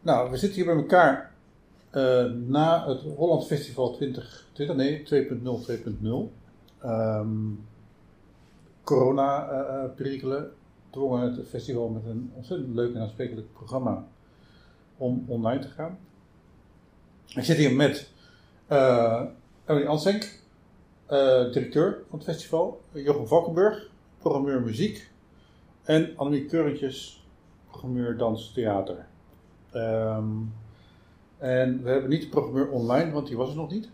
Nou, 0.00 0.30
we 0.30 0.36
zitten 0.36 0.56
hier 0.56 0.74
bij 0.74 0.82
elkaar 0.82 1.32
eh, 1.90 2.24
na 2.30 2.88
het 2.88 3.00
Holland 3.16 3.46
Festival 3.46 3.92
2020, 3.92 4.76
nee, 4.76 5.02
2.0, 5.04 5.66
2.0. 6.00 6.32
Ehm 6.82 7.28
Corona-perikelen 8.90 10.52
dwongen 10.90 11.36
het 11.36 11.48
festival 11.48 11.88
met 11.88 12.04
een 12.04 12.32
ontzettend 12.34 12.74
leuk 12.74 12.94
en 12.94 13.00
aansprekelijk 13.00 13.52
programma 13.52 14.06
om 14.96 15.24
online 15.26 15.60
te 15.60 15.68
gaan. 15.68 15.98
Ik 17.26 17.44
zit 17.44 17.56
hier 17.56 17.74
met 17.74 18.10
uh, 18.70 19.22
Emily 19.66 19.86
Ansenk, 19.86 20.22
uh, 21.10 21.52
directeur 21.52 22.02
van 22.08 22.18
het 22.18 22.28
festival, 22.28 22.80
Jochem 22.92 23.26
Valkenburg, 23.26 23.90
programmeur 24.18 24.60
muziek 24.60 25.10
en 25.82 26.12
Annemie 26.16 26.46
Keurentjes, 26.46 27.26
programmeur 27.68 28.16
dans 28.16 28.52
theater. 28.52 29.09
Um, 29.74 30.52
en 31.38 31.82
we 31.82 31.90
hebben 31.90 32.10
niet 32.10 32.22
de 32.22 32.28
programmeur 32.28 32.68
online, 32.68 33.10
want 33.10 33.26
die 33.26 33.36
was 33.36 33.50
er 33.50 33.56
nog 33.56 33.70
niet. 33.70 33.88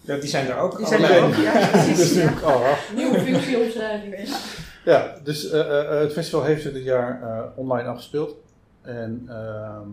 Ja, 0.00 0.16
die 0.16 0.28
zijn 0.28 0.46
er 0.46 0.56
ook. 0.58 0.76
Die 0.76 0.86
zijn 0.86 1.02
er 1.02 1.24
ook, 1.24 1.34
ja. 1.34 1.84
dus 1.94 2.14
nu, 2.14 2.22
oh, 2.22 2.72
Nieuwe 2.94 3.20
functieomschrijving. 3.20 4.28
Ja. 4.28 4.38
ja, 4.84 5.18
dus 5.22 5.52
uh, 5.52 5.52
uh, 5.52 5.88
het 5.88 6.12
festival 6.12 6.44
heeft 6.44 6.62
zich 6.62 6.72
dit 6.72 6.84
jaar 6.84 7.22
uh, 7.22 7.42
online 7.54 7.88
afgespeeld. 7.88 8.36
En 8.82 9.24
ehm, 9.28 9.88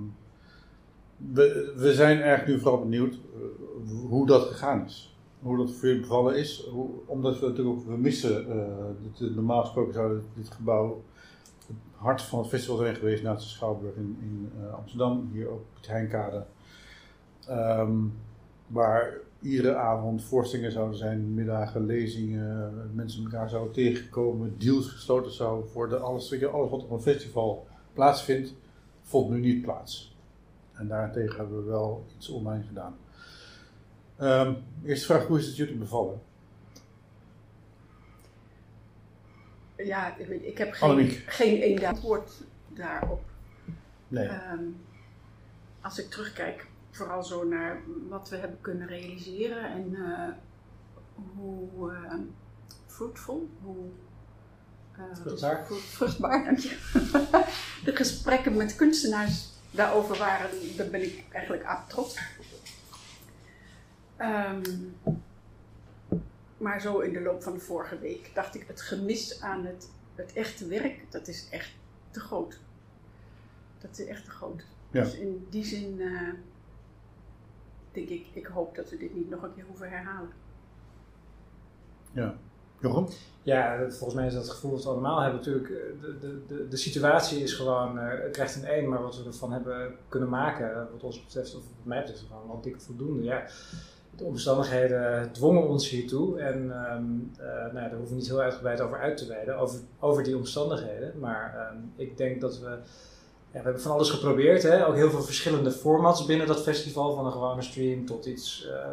we, 1.34 1.74
we 1.76 1.94
zijn 1.94 2.22
eigenlijk 2.22 2.48
nu 2.48 2.60
vooral 2.60 2.80
benieuwd 2.80 3.16
hoe 4.10 4.28
dat 4.28 4.48
gegaan 4.48 4.86
is. 4.86 5.16
Hoe 5.40 5.58
dat 5.58 5.72
voor 5.72 5.88
jullie 5.88 6.02
bevallen 6.02 6.36
is. 6.36 6.64
Hoe, 6.72 6.90
omdat 7.06 7.40
we 7.40 7.48
natuurlijk 7.48 7.76
ook, 7.78 7.86
we 7.86 7.98
missen, 7.98 8.46
dit, 9.18 9.36
normaal 9.36 9.62
gesproken 9.62 9.94
zou 9.94 10.22
dit 10.36 10.50
gebouw 10.52 11.04
het 11.68 11.76
hart 11.96 12.22
van 12.22 12.40
het 12.40 12.48
festival 12.48 12.78
zijn 12.78 12.96
geweest 12.96 13.24
naast 13.24 13.44
de 13.44 13.50
Schouwburg 13.50 13.96
in, 13.96 14.18
in 14.22 14.52
Amsterdam. 14.72 15.30
Hier 15.34 15.48
ook 15.48 15.66
het 15.76 15.88
Heinkade. 15.88 16.46
Um, 17.50 18.14
waar 18.68 19.14
iedere 19.42 19.76
avond 19.76 20.24
voorstellingen 20.24 20.72
zouden 20.72 20.98
zijn, 20.98 21.34
middagen, 21.34 21.86
lezingen, 21.86 22.92
mensen 22.94 23.24
elkaar 23.24 23.50
zouden 23.50 23.74
tegenkomen, 23.74 24.56
deals 24.58 24.88
gesloten 24.88 25.32
zouden 25.32 25.72
worden. 25.74 26.02
Alles, 26.02 26.44
alles 26.44 26.70
wat 26.70 26.84
op 26.84 26.92
een 26.92 27.02
festival 27.02 27.68
plaatsvindt, 27.94 28.54
vond 29.02 29.30
nu 29.30 29.40
niet 29.40 29.62
plaats. 29.62 30.18
En 30.74 30.88
daarentegen 30.88 31.38
hebben 31.38 31.64
we 31.64 31.70
wel 31.70 32.06
iets 32.18 32.30
online 32.30 32.64
gedaan. 32.64 32.96
Um, 34.22 34.58
eerste 34.84 35.06
vraag, 35.06 35.28
hoe 35.28 35.38
is 35.38 35.46
het 35.46 35.56
jullie 35.56 35.78
bevallen? 35.78 36.22
Ja, 39.86 40.16
ik 40.42 40.58
heb 40.58 40.74
geen, 40.74 41.10
geen 41.26 41.62
één 41.62 41.86
antwoord 41.86 42.32
daarop. 42.68 43.24
Nee. 44.08 44.30
Um, 44.30 44.82
als 45.82 46.00
ik 46.00 46.10
terugkijk 46.10 46.68
vooral 46.92 47.24
zo 47.24 47.44
naar 47.44 47.82
wat 48.10 48.30
we 48.30 48.36
hebben 48.36 48.62
kunnen 48.62 48.88
realiseren 48.88 49.72
en 49.72 49.92
uh, 49.92 50.30
hoe 51.36 51.92
uh, 51.92 52.14
fruitful, 52.88 53.50
hoe 53.62 53.90
uh, 54.98 55.04
vruchtbaar. 55.22 55.66
vruchtbaar 55.70 56.44
dank 56.44 56.58
je. 56.58 56.78
de 57.86 57.96
gesprekken 57.96 58.58
met 58.58 58.76
kunstenaars 58.76 59.50
daarover 59.72 60.18
waren, 60.18 60.50
daar 60.78 60.88
ben 60.88 61.04
ik 61.04 61.24
eigenlijk 61.32 61.64
aan 61.64 61.84
trots. 61.88 62.20
Um, 64.18 64.96
maar 66.64 66.82
zo 66.82 67.00
in 67.00 67.14
de 67.14 67.22
loop 67.22 67.44
van 67.44 67.54
de 67.54 67.60
vorige 67.60 68.00
week 68.00 68.32
dacht 68.34 68.56
ik, 68.56 68.68
het 68.68 68.82
gemis 68.82 69.42
aan 69.42 69.66
het, 69.66 69.90
het 70.16 70.34
echte 70.34 70.68
werk, 70.68 71.12
dat 71.12 71.28
is 71.28 71.48
echt 71.50 71.72
te 72.12 72.20
groot. 72.20 72.60
Dat 73.78 74.00
is 74.00 74.06
echt 74.06 74.26
te 74.26 74.32
groot. 74.32 74.66
Ja. 74.92 75.04
Dus 75.04 75.16
in 75.16 75.48
die 75.50 75.64
zin 75.64 76.02
denk 77.92 78.10
ik, 78.10 78.28
ik 78.34 78.46
hoop 78.46 78.76
dat 78.76 78.90
we 78.90 78.98
dit 78.98 79.16
niet 79.16 79.30
nog 79.30 79.44
een 79.44 79.54
keer 79.54 79.66
hoeven 79.68 79.90
herhalen. 79.90 80.30
Ja. 82.12 82.38
Jochem? 82.80 83.08
Ja, 83.44 83.78
volgens 83.90 84.14
mij 84.14 84.26
is 84.28 84.34
dat 84.34 84.44
het 84.44 84.52
gevoel 84.52 84.72
dat 84.72 84.84
we 84.84 84.90
allemaal 84.90 85.22
hebben. 85.22 85.40
Natuurlijk, 85.40 85.68
de, 86.02 86.18
de, 86.20 86.46
de, 86.48 86.68
de 86.68 86.78
situatie 86.78 87.44
is 87.44 87.54
gewoon, 87.54 87.98
uh, 87.98 88.10
het 88.10 88.32
krijgt 88.32 88.56
een 88.56 88.66
één, 88.66 88.90
maar 88.90 89.02
wat 89.02 89.18
we 89.18 89.26
ervan 89.26 89.52
hebben 89.52 89.96
kunnen 90.08 90.30
maken, 90.30 90.88
wat 90.92 91.04
ons 91.04 91.24
betreft, 91.24 91.56
of 91.56 91.62
wat 91.62 91.86
mij 91.86 92.00
betreft, 92.00 92.26
gewoon 92.28 92.48
wel 92.48 92.62
dik 92.62 92.82
voldoende. 92.82 93.24
Ja, 93.24 93.48
de 94.16 94.24
omstandigheden 94.24 95.32
dwongen 95.32 95.68
ons 95.68 95.90
hiertoe 95.90 96.40
en 96.40 96.56
um, 96.96 97.32
uh, 97.40 97.46
nou, 97.48 97.74
daar 97.74 97.90
hoeven 97.90 98.10
we 98.10 98.16
niet 98.16 98.28
heel 98.28 98.40
uitgebreid 98.40 98.82
over 98.82 99.00
uit 99.00 99.18
te 99.18 99.28
wijden, 99.28 99.58
over, 99.58 99.80
over 100.00 100.24
die 100.24 100.38
omstandigheden. 100.38 101.20
Maar 101.20 101.72
um, 101.74 101.94
ik 101.96 102.18
denk 102.18 102.42
dat 102.42 102.60
we 102.60 102.78
ja, 103.54 103.60
we 103.60 103.66
hebben 103.66 103.82
van 103.82 103.92
alles 103.92 104.10
geprobeerd. 104.10 104.64
Hè? 104.64 104.88
Ook 104.88 104.96
heel 104.96 105.10
veel 105.10 105.22
verschillende 105.22 105.72
formats 105.72 106.26
binnen 106.26 106.48
dat 106.48 106.62
festival. 106.62 107.16
Van 107.16 107.26
een 107.26 107.32
gewone 107.32 107.62
stream 107.62 108.06
tot 108.06 108.26
iets 108.26 108.68
uh, 108.68 108.86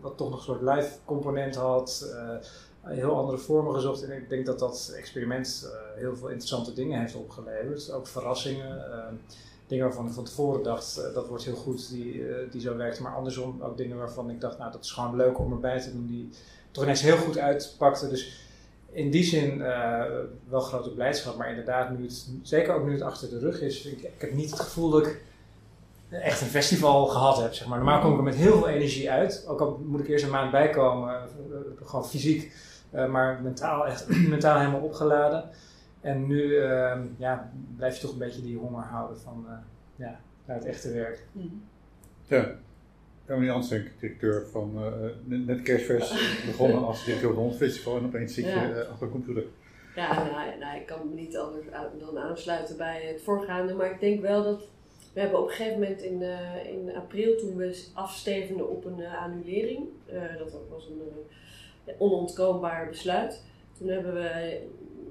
wat 0.00 0.16
toch 0.16 0.30
nog 0.30 0.38
een 0.38 0.44
soort 0.44 0.62
live 0.62 0.90
component 1.04 1.54
had. 1.54 2.14
Uh, 2.14 2.36
heel 2.82 3.16
andere 3.16 3.38
vormen 3.38 3.74
gezocht. 3.74 4.02
En 4.02 4.16
ik 4.16 4.28
denk 4.28 4.46
dat 4.46 4.58
dat 4.58 4.92
experiment 4.96 5.72
heel 5.96 6.16
veel 6.16 6.28
interessante 6.28 6.72
dingen 6.72 7.00
heeft 7.00 7.14
opgeleverd. 7.14 7.92
Ook 7.92 8.06
verrassingen. 8.06 8.82
Dingen 9.68 9.84
waarvan 9.84 10.06
ik 10.06 10.12
van 10.12 10.24
tevoren 10.24 10.62
dacht, 10.62 11.10
dat 11.14 11.28
wordt 11.28 11.44
heel 11.44 11.54
goed, 11.54 11.90
die, 11.90 12.22
die 12.50 12.60
zo 12.60 12.76
werkt. 12.76 13.00
Maar 13.00 13.14
andersom 13.14 13.62
ook 13.62 13.76
dingen 13.76 13.96
waarvan 13.96 14.30
ik 14.30 14.40
dacht, 14.40 14.58
nou 14.58 14.72
dat 14.72 14.84
is 14.84 14.90
gewoon 14.90 15.16
leuk 15.16 15.38
om 15.38 15.52
erbij 15.52 15.80
te 15.80 15.92
doen. 15.92 16.06
Die 16.06 16.30
toch 16.70 16.82
ineens 16.82 17.02
heel 17.02 17.16
goed 17.16 17.38
uitpakten. 17.38 18.08
Dus 18.08 18.46
in 18.92 19.10
die 19.10 19.24
zin 19.24 19.58
uh, 19.58 20.02
wel 20.48 20.60
grote 20.60 20.90
blijdschap, 20.90 21.36
maar 21.36 21.48
inderdaad, 21.48 21.98
nu 21.98 22.04
het, 22.04 22.28
zeker 22.42 22.74
ook 22.74 22.84
nu 22.84 22.92
het 22.92 23.02
achter 23.02 23.30
de 23.30 23.38
rug 23.38 23.60
is, 23.60 23.84
ik, 23.84 24.02
ik 24.02 24.20
heb 24.20 24.32
niet 24.32 24.50
het 24.50 24.60
gevoel 24.60 24.90
dat 24.90 25.06
ik 25.06 25.22
echt 26.10 26.40
een 26.40 26.46
festival 26.46 27.06
gehad 27.06 27.42
heb. 27.42 27.54
Zeg 27.54 27.66
maar. 27.66 27.78
Normaal 27.78 28.00
kom 28.00 28.12
ik 28.12 28.18
er 28.18 28.22
met 28.22 28.34
heel 28.34 28.56
veel 28.58 28.68
energie 28.68 29.10
uit, 29.10 29.44
ook 29.48 29.60
al 29.60 29.80
moet 29.84 30.00
ik 30.00 30.08
eerst 30.08 30.24
een 30.24 30.30
maand 30.30 30.50
bijkomen, 30.50 31.28
gewoon 31.84 32.06
fysiek, 32.06 32.52
maar 32.90 33.40
mentaal, 33.42 33.86
echt, 33.86 34.08
mentaal 34.28 34.58
helemaal 34.58 34.80
opgeladen. 34.80 35.50
En 36.00 36.26
nu 36.26 36.54
ja, 37.18 37.52
blijf 37.76 37.94
je 37.94 38.00
toch 38.00 38.12
een 38.12 38.18
beetje 38.18 38.42
die 38.42 38.56
honger 38.58 38.82
houden 38.82 39.18
van 39.20 39.46
ja, 39.96 40.20
naar 40.44 40.56
het 40.56 40.64
echte 40.64 40.92
werk. 40.92 41.26
Mm. 41.32 41.62
Ja. 42.26 42.54
Emily 43.26 43.50
Ansenk, 43.50 43.90
directeur 44.00 44.46
van 44.46 44.72
uh, 44.74 45.38
net 45.46 45.62
Kerstvers, 45.62 46.10
begonnen 46.46 46.86
als 46.86 47.04
directeur 47.04 47.34
van 47.34 47.46
het 47.46 47.56
festival 47.56 47.96
en 47.96 48.04
opeens 48.04 48.34
zit 48.34 48.44
je 48.44 48.50
Ja. 48.50 48.70
uh, 48.70 48.88
achter 48.90 49.06
de 49.06 49.12
computer. 49.12 49.44
Ja, 49.96 50.14
nou, 50.14 50.58
nou, 50.58 50.80
ik 50.80 50.86
kan 50.86 51.08
me 51.08 51.14
niet 51.14 51.36
anders 51.36 51.66
dan 51.98 52.18
aansluiten 52.18 52.76
bij 52.76 53.02
het 53.02 53.22
voorgaande, 53.22 53.74
maar 53.74 53.90
ik 53.90 54.00
denk 54.00 54.20
wel 54.20 54.42
dat 54.42 54.68
we 55.12 55.20
hebben 55.20 55.38
op 55.38 55.48
een 55.48 55.54
gegeven 55.54 55.80
moment 55.80 56.02
in, 56.02 56.22
eh, 56.22 56.66
in 56.66 56.96
april, 56.96 57.36
toen 57.36 57.56
we 57.56 57.84
afstevenden 57.94 58.70
op 58.70 58.84
een 58.84 59.00
eh, 59.00 59.22
annulering, 59.22 59.86
eh, 60.06 60.36
dat 60.38 60.52
was 60.70 60.86
een 60.86 61.00
eh, 61.84 61.94
onontkoombaar 61.98 62.88
besluit, 62.88 63.44
toen 63.78 63.88
hebben 63.88 64.14
we 64.14 64.60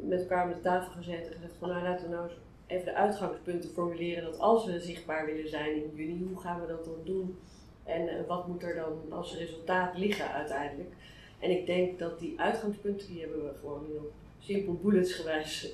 met 0.03 0.19
elkaar 0.19 0.44
aan 0.44 0.50
de 0.50 0.62
tafel 0.62 0.91
gezeten 0.91 1.25
en 1.25 1.34
gezegd 1.34 1.53
van 1.59 1.69
nou 1.69 1.84
laten 1.84 2.09
we 2.09 2.16
nou 2.16 2.28
eens 2.30 2.38
even 2.68 2.85
de 2.85 2.94
uitgangspunten 2.94 3.69
formuleren 3.69 4.24
dat 4.24 4.40
als 4.40 4.66
we 4.66 4.80
zichtbaar 4.80 5.25
willen 5.25 5.50
zijn 5.50 5.75
in 5.75 5.91
juni, 5.96 6.28
hoe 6.28 6.41
gaan 6.41 6.62
we 6.62 6.68
dat 6.68 6.85
dan 6.85 7.02
doen? 7.03 7.38
En 7.84 8.08
eh, 8.08 8.28
wat 8.28 8.47
moet 8.47 8.63
er 8.63 8.75
dan 8.75 9.12
als 9.12 9.38
resultaat 9.38 9.97
liggen 9.97 10.31
uiteindelijk? 10.31 10.94
En 11.40 11.52
ik 11.52 11.66
denk 11.66 12.00
dat 12.00 12.19
die 12.19 12.40
uitgangspunten, 12.40 13.08
die 13.08 13.22
hebben 13.22 13.44
we 13.44 13.53
gewoon 13.59 13.85
heel 13.85 14.12
simpel 14.40 14.74
bulletsgewijs 14.74 15.74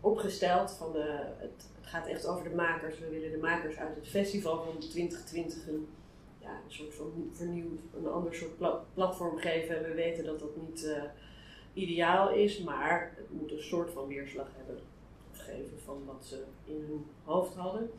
opgesteld. 0.00 0.70
Van, 0.70 0.96
eh, 0.96 1.04
het, 1.38 1.70
gaat 1.80 2.06
echt 2.06 2.26
over 2.26 2.48
de 2.48 2.54
makers. 2.54 2.98
We 2.98 3.08
willen 3.08 3.30
de 3.30 3.38
makers 3.38 3.76
uit 3.76 3.96
het 3.96 4.08
festival 4.08 4.64
van 4.64 4.78
2020 4.78 5.68
een, 5.68 5.88
ja, 6.38 6.50
een 6.50 6.72
soort 6.72 6.94
van 6.94 7.30
vernieuwd, 7.32 7.80
een 7.96 8.08
ander 8.08 8.34
soort 8.34 8.56
pla- 8.56 8.84
platform 8.94 9.38
geven. 9.38 9.76
En 9.76 9.82
we 9.82 9.94
weten 9.94 10.24
dat 10.24 10.38
dat 10.38 10.56
niet 10.56 10.84
eh, 10.84 11.02
ideaal 11.78 12.30
is, 12.30 12.58
maar 12.58 13.12
het 13.16 13.30
moet 13.30 13.52
een 13.52 13.62
soort 13.62 13.90
van 13.90 14.06
weerslag 14.06 14.48
hebben 14.56 14.78
gegeven 15.32 15.78
van 15.84 16.04
wat 16.06 16.24
ze 16.24 16.44
in 16.64 16.84
hun 16.88 17.06
hoofd 17.24 17.54
hadden. 17.54 17.90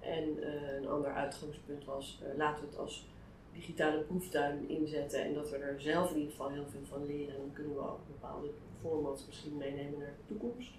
En 0.00 0.42
eh, 0.42 0.76
een 0.76 0.88
ander 0.88 1.12
uitgangspunt 1.12 1.84
was, 1.84 2.22
eh, 2.22 2.36
laten 2.36 2.64
we 2.64 2.70
het 2.70 2.78
als 2.78 3.08
digitale 3.52 4.00
proeftuin 4.00 4.68
inzetten 4.68 5.24
en 5.24 5.34
dat 5.34 5.50
we 5.50 5.56
er 5.56 5.80
zelf 5.80 6.10
in 6.10 6.16
ieder 6.16 6.30
geval 6.30 6.50
heel 6.50 6.66
veel 6.70 6.84
van 6.84 7.06
leren. 7.06 7.34
En 7.34 7.40
dan 7.40 7.52
kunnen 7.52 7.74
we 7.74 7.80
ook 7.80 8.06
bepaalde 8.06 8.50
formats 8.80 9.26
misschien 9.26 9.56
meenemen 9.56 9.98
naar 9.98 10.14
de 10.16 10.34
toekomst. 10.34 10.72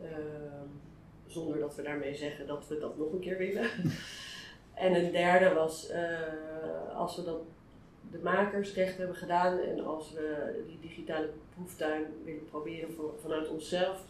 Ehm, 0.00 0.68
zonder 1.26 1.58
dat 1.58 1.74
we 1.74 1.82
daarmee 1.82 2.14
zeggen 2.14 2.46
dat 2.46 2.68
we 2.68 2.78
dat 2.78 2.98
nog 2.98 3.12
een 3.12 3.20
keer 3.20 3.38
willen. 3.38 3.70
en 4.84 4.94
een 4.94 5.12
derde 5.12 5.54
was, 5.54 5.88
eh, 5.88 6.96
als 6.96 7.16
we 7.16 7.24
dat 7.24 7.42
de 8.14 8.20
makers 8.22 8.74
recht 8.74 8.96
hebben 8.96 9.16
gedaan 9.16 9.58
en 9.58 9.84
als 9.84 10.12
we 10.12 10.64
die 10.66 10.78
digitale 10.80 11.30
proeftuin 11.54 12.04
willen 12.24 12.44
proberen 12.44 12.88
vanuit 13.20 13.48
onszelf, 13.48 14.04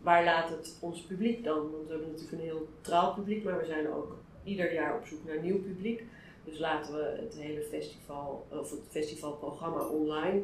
waar 0.00 0.24
laat 0.24 0.48
het 0.48 0.76
ons 0.80 1.00
publiek 1.00 1.44
dan? 1.44 1.70
Want 1.70 1.86
we 1.86 1.90
hebben 1.90 2.10
natuurlijk 2.10 2.32
een 2.32 2.48
heel 2.48 2.68
trouw 2.80 3.14
publiek, 3.14 3.44
maar 3.44 3.58
we 3.58 3.64
zijn 3.64 3.92
ook 3.92 4.16
ieder 4.44 4.72
jaar 4.72 4.96
op 4.96 5.06
zoek 5.06 5.24
naar 5.26 5.42
nieuw 5.42 5.62
publiek. 5.62 6.02
Dus 6.44 6.58
laten 6.58 6.94
we 6.94 7.18
het 7.20 7.34
hele 7.34 7.62
festival, 7.62 8.46
of 8.48 8.70
het 8.70 8.80
festivalprogramma 8.88 9.86
online 9.86 10.42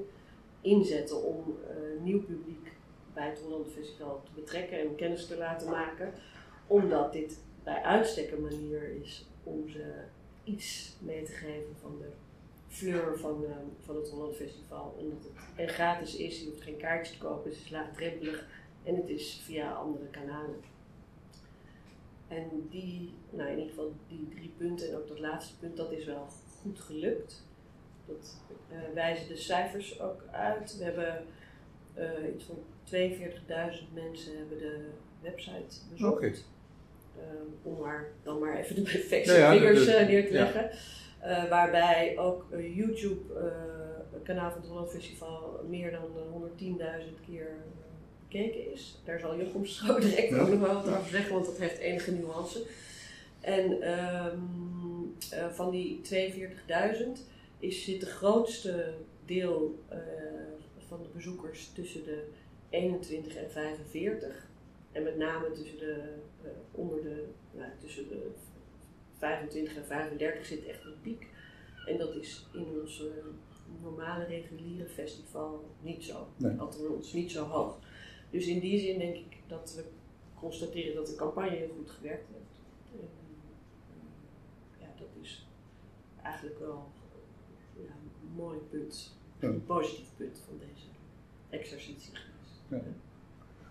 inzetten 0.60 1.22
om 1.22 1.56
eh, 1.68 2.02
nieuw 2.02 2.22
publiek 2.22 2.72
bij 3.14 3.28
het 3.28 3.40
Holland 3.40 3.72
Festival 3.72 4.22
te 4.24 4.40
betrekken 4.40 4.80
en 4.80 4.94
kennis 4.94 5.26
te 5.26 5.36
laten 5.36 5.70
maken. 5.70 6.12
Omdat 6.66 7.12
dit 7.12 7.38
bij 7.64 7.82
uitstek 7.82 8.30
een 8.30 8.42
manier 8.42 8.96
is 9.02 9.26
om 9.42 9.68
ze 9.68 9.94
iets 10.44 10.96
mee 10.98 11.22
te 11.22 11.32
geven 11.32 11.76
van 11.80 11.98
de 11.98 12.08
fleur 12.68 13.18
van, 13.18 13.44
eh, 13.44 13.50
van 13.84 13.96
het 13.96 14.08
Holland 14.10 14.36
Festival. 14.36 14.94
Omdat 14.98 15.22
het 15.22 15.32
en 15.56 15.68
gratis 15.68 16.16
is, 16.16 16.40
je 16.40 16.46
hoeft 16.48 16.62
geen 16.62 16.76
kaartje 16.76 17.12
te 17.12 17.18
kopen, 17.18 17.50
het 17.50 17.60
is 17.60 17.70
laagdrempelig 17.70 18.46
en 18.84 18.96
het 18.96 19.08
is 19.08 19.40
via 19.44 19.72
andere 19.72 20.06
kanalen. 20.10 20.56
En 22.28 22.66
die, 22.70 23.14
nou 23.30 23.48
in 23.50 23.56
ieder 23.58 23.68
geval 23.70 23.92
die 24.08 24.28
drie 24.34 24.52
punten 24.56 24.88
en 24.88 24.96
ook 24.96 25.08
dat 25.08 25.18
laatste 25.18 25.58
punt, 25.58 25.76
dat 25.76 25.92
is 25.92 26.04
wel 26.04 26.26
goed 26.60 26.80
gelukt. 26.80 27.46
Dat 28.06 28.36
eh, 28.70 28.78
wijzen 28.94 29.28
de 29.28 29.36
cijfers 29.36 30.00
ook 30.00 30.22
uit. 30.30 30.76
We 30.78 30.84
hebben 30.84 31.24
eh, 31.94 32.34
iets 32.34 32.44
van 32.44 32.56
42.000 32.84 33.92
mensen 33.94 34.36
hebben 34.38 34.58
de 34.58 34.88
website 35.22 35.76
bezocht. 35.90 36.12
Oké. 36.12 36.26
Eh, 36.26 37.22
om 37.62 37.78
maar 37.80 38.08
dan 38.22 38.38
maar 38.38 38.56
even 38.58 38.74
de 38.74 38.80
ja, 39.24 39.52
en 39.52 39.58
figures 39.58 39.84
de- 39.84 39.92
eh, 39.92 40.06
neer 40.06 40.26
te 40.26 40.32
ja. 40.32 40.42
leggen. 40.42 40.70
Eh, 41.18 41.48
waarbij 41.48 42.18
ook 42.18 42.46
YouTube, 42.50 43.34
eh, 43.34 43.78
het 44.12 44.22
kanaal 44.22 44.50
van 44.50 44.60
het 44.60 44.70
Holland 44.70 44.90
Festival, 44.90 45.64
meer 45.68 45.90
dan 45.90 46.04
eh, 46.16 46.32
110.000 46.32 47.20
keer 47.26 47.46
eh, 47.46 47.54
bekeken 48.22 48.72
is. 48.72 49.00
Daar 49.04 49.18
zal 49.18 49.38
Jochem 49.38 49.66
zo 49.76 49.98
direct 49.98 50.38
ook 50.38 50.48
nog 50.48 50.60
wel 50.60 50.74
wat 50.74 50.88
over 50.88 51.10
zeggen, 51.10 51.32
want 51.32 51.46
dat 51.46 51.58
heeft 51.58 51.78
enige 51.78 52.12
nuance. 52.12 52.66
En 53.40 53.82
ehm, 53.82 54.38
eh, 55.30 55.48
van 55.48 55.70
die 55.70 56.00
42.000 56.02 57.26
is 57.58 57.84
zit 57.84 58.00
de 58.00 58.06
grootste 58.06 58.94
deel 59.24 59.84
van 60.88 61.02
de 61.02 61.08
bezoekers 61.14 61.72
tussen 61.74 62.04
de 62.04 62.24
21 62.70 63.36
en 63.36 63.50
45. 63.50 64.46
En 64.92 65.02
met 65.02 65.16
name 65.16 65.50
tussen 65.50 65.78
de, 65.78 66.02
onder 66.70 67.02
de, 67.02 67.24
nou, 67.52 67.70
tussen 67.80 68.08
de 68.08 68.30
25 69.18 69.76
en 69.76 69.84
35 69.84 70.46
zit 70.46 70.64
echt 70.64 70.84
een 70.84 71.00
piek. 71.02 71.28
En 71.86 71.98
dat 71.98 72.14
is 72.14 72.46
in 72.52 72.66
ons 72.80 73.06
eh, 73.06 73.24
normale 73.82 74.24
reguliere 74.24 74.86
festival 74.86 75.64
niet 75.82 76.04
zo. 76.04 76.28
Nee. 76.36 76.58
Althans 76.58 77.12
niet 77.12 77.30
zo 77.30 77.44
hoog. 77.44 77.78
Dus 78.30 78.46
in 78.46 78.60
die 78.60 78.78
zin 78.78 78.98
denk 78.98 79.16
ik 79.16 79.36
dat 79.46 79.74
we 79.76 79.84
constateren 80.34 80.94
dat 80.94 81.06
de 81.06 81.14
campagne 81.14 81.56
heel 81.56 81.74
goed 81.76 81.90
gewerkt 81.90 82.28
heeft. 82.32 82.60
En, 82.92 83.08
eh, 83.08 84.80
ja, 84.80 84.88
dat 84.98 85.08
is 85.22 85.48
eigenlijk 86.22 86.58
wel 86.58 86.88
ja, 87.76 87.90
een 87.90 88.34
mooi 88.36 88.58
punt. 88.70 89.16
Ja. 89.40 89.48
Een 89.48 89.64
positief 89.64 90.08
punt 90.16 90.42
van 90.46 90.58
deze 90.58 90.86
exercitie 91.50 92.12
geweest. 92.14 92.96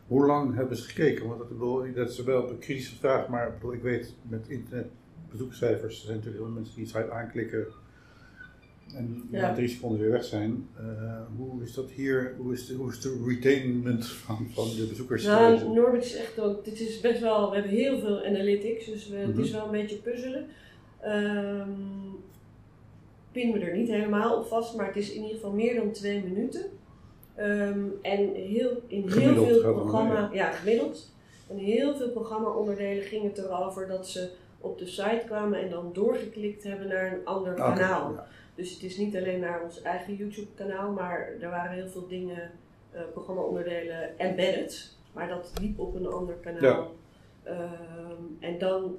Hoe 0.07 0.25
lang 0.25 0.55
hebben 0.55 0.77
ze 0.77 0.83
gekeken? 0.83 1.27
Want 1.27 1.39
dat, 1.39 1.95
dat 1.95 2.09
is 2.09 2.23
wel 2.23 2.49
een 2.49 2.59
kritische 2.59 2.95
vraag, 2.95 3.27
maar 3.27 3.57
ik 3.71 3.81
weet 3.81 4.15
met 4.21 4.47
internet 4.47 4.91
bezoekcijfers, 5.31 5.99
er 5.99 6.05
zijn 6.05 6.15
natuurlijk 6.17 6.35
heel 6.43 6.45
veel 6.45 6.55
mensen 6.55 6.75
die 6.75 6.83
die 6.85 6.93
site 6.93 7.11
aanklikken 7.11 7.67
en 8.95 9.27
Ja. 9.31 9.41
na 9.41 9.53
drie 9.53 9.67
seconden 9.67 9.99
weer 9.99 10.11
weg 10.11 10.23
zijn. 10.23 10.67
Eh, 10.77 11.21
hoe 11.37 11.63
is 11.63 11.73
dat 11.73 11.89
hier? 11.89 12.35
Hoe 12.37 12.53
is 12.53 12.65
de, 12.67 12.73
hoe 12.73 12.89
is 12.91 13.01
de 13.01 13.23
retainment 13.27 14.07
van, 14.07 14.47
van 14.53 14.67
de 14.75 14.85
bezoekers? 14.89 15.23
Nou, 15.23 15.73
Norbert 15.73 16.05
is 16.05 16.15
echt 16.15 16.39
ook, 16.39 16.65
dit 16.65 16.79
is 16.79 16.99
best 16.99 17.21
wel, 17.21 17.49
we 17.49 17.55
hebben 17.55 17.73
heel 17.75 17.99
veel 17.99 18.25
analytics, 18.25 18.85
dus 18.85 19.07
we, 19.09 19.15
het 19.15 19.37
is 19.37 19.49
Mhm. 19.49 19.57
wel 19.57 19.65
een 19.65 19.71
beetje 19.81 19.95
puzzelen. 19.97 20.45
Ehm 21.01 21.69
pin 23.31 23.51
me 23.51 23.59
er 23.59 23.77
niet 23.77 23.87
helemaal 23.89 24.37
op 24.37 24.45
vast, 24.47 24.75
maar 24.75 24.85
het 24.87 24.95
is 24.95 25.09
in 25.11 25.21
ieder 25.21 25.35
geval 25.35 25.51
meer 25.51 25.75
dan 25.75 25.91
twee 25.91 26.23
minuten. 26.23 26.65
Ehm, 27.35 27.79
en 28.01 28.33
heel, 28.33 28.81
in 28.87 29.09
heel 29.11 29.45
veel 29.45 29.63
het 29.63 29.73
programma, 29.75 30.29
ja 30.33 30.51
gemiddeld, 30.51 31.11
en 31.49 31.57
heel 31.57 31.95
veel 31.95 32.09
programma-onderdelen 32.09 33.03
ging 33.03 33.23
het 33.23 33.37
erover 33.37 33.87
dat 33.87 34.07
ze 34.07 34.29
op 34.69 34.77
de 34.77 34.85
site 34.85 35.21
kwamen 35.25 35.59
en 35.61 35.69
dan 35.69 35.89
doorgeklikt 35.93 36.63
hebben 36.63 36.87
naar 36.87 37.13
een 37.13 37.25
ander 37.25 37.53
kanaal. 37.53 38.11
ja. 38.13 38.27
Dus 38.55 38.73
het 38.73 38.83
is 38.83 38.97
niet 38.97 39.15
alleen 39.17 39.39
naar 39.39 39.63
ons 39.63 39.81
eigen 39.81 40.15
YouTube-kanaal, 40.15 40.91
maar 40.91 41.29
er 41.39 41.49
waren 41.49 41.71
heel 41.71 41.87
veel 41.87 42.07
dingen, 42.07 42.51
eh 42.91 43.01
programma-onderdelen 43.13 44.19
embedded. 44.19 44.95
Maar 45.13 45.27
dat 45.27 45.51
liep 45.61 45.79
op 45.79 45.95
een 45.95 46.07
ander 46.07 46.35
kanaal. 46.35 46.91
Ehm, 47.43 48.21
en 48.39 48.57
dan 48.57 48.95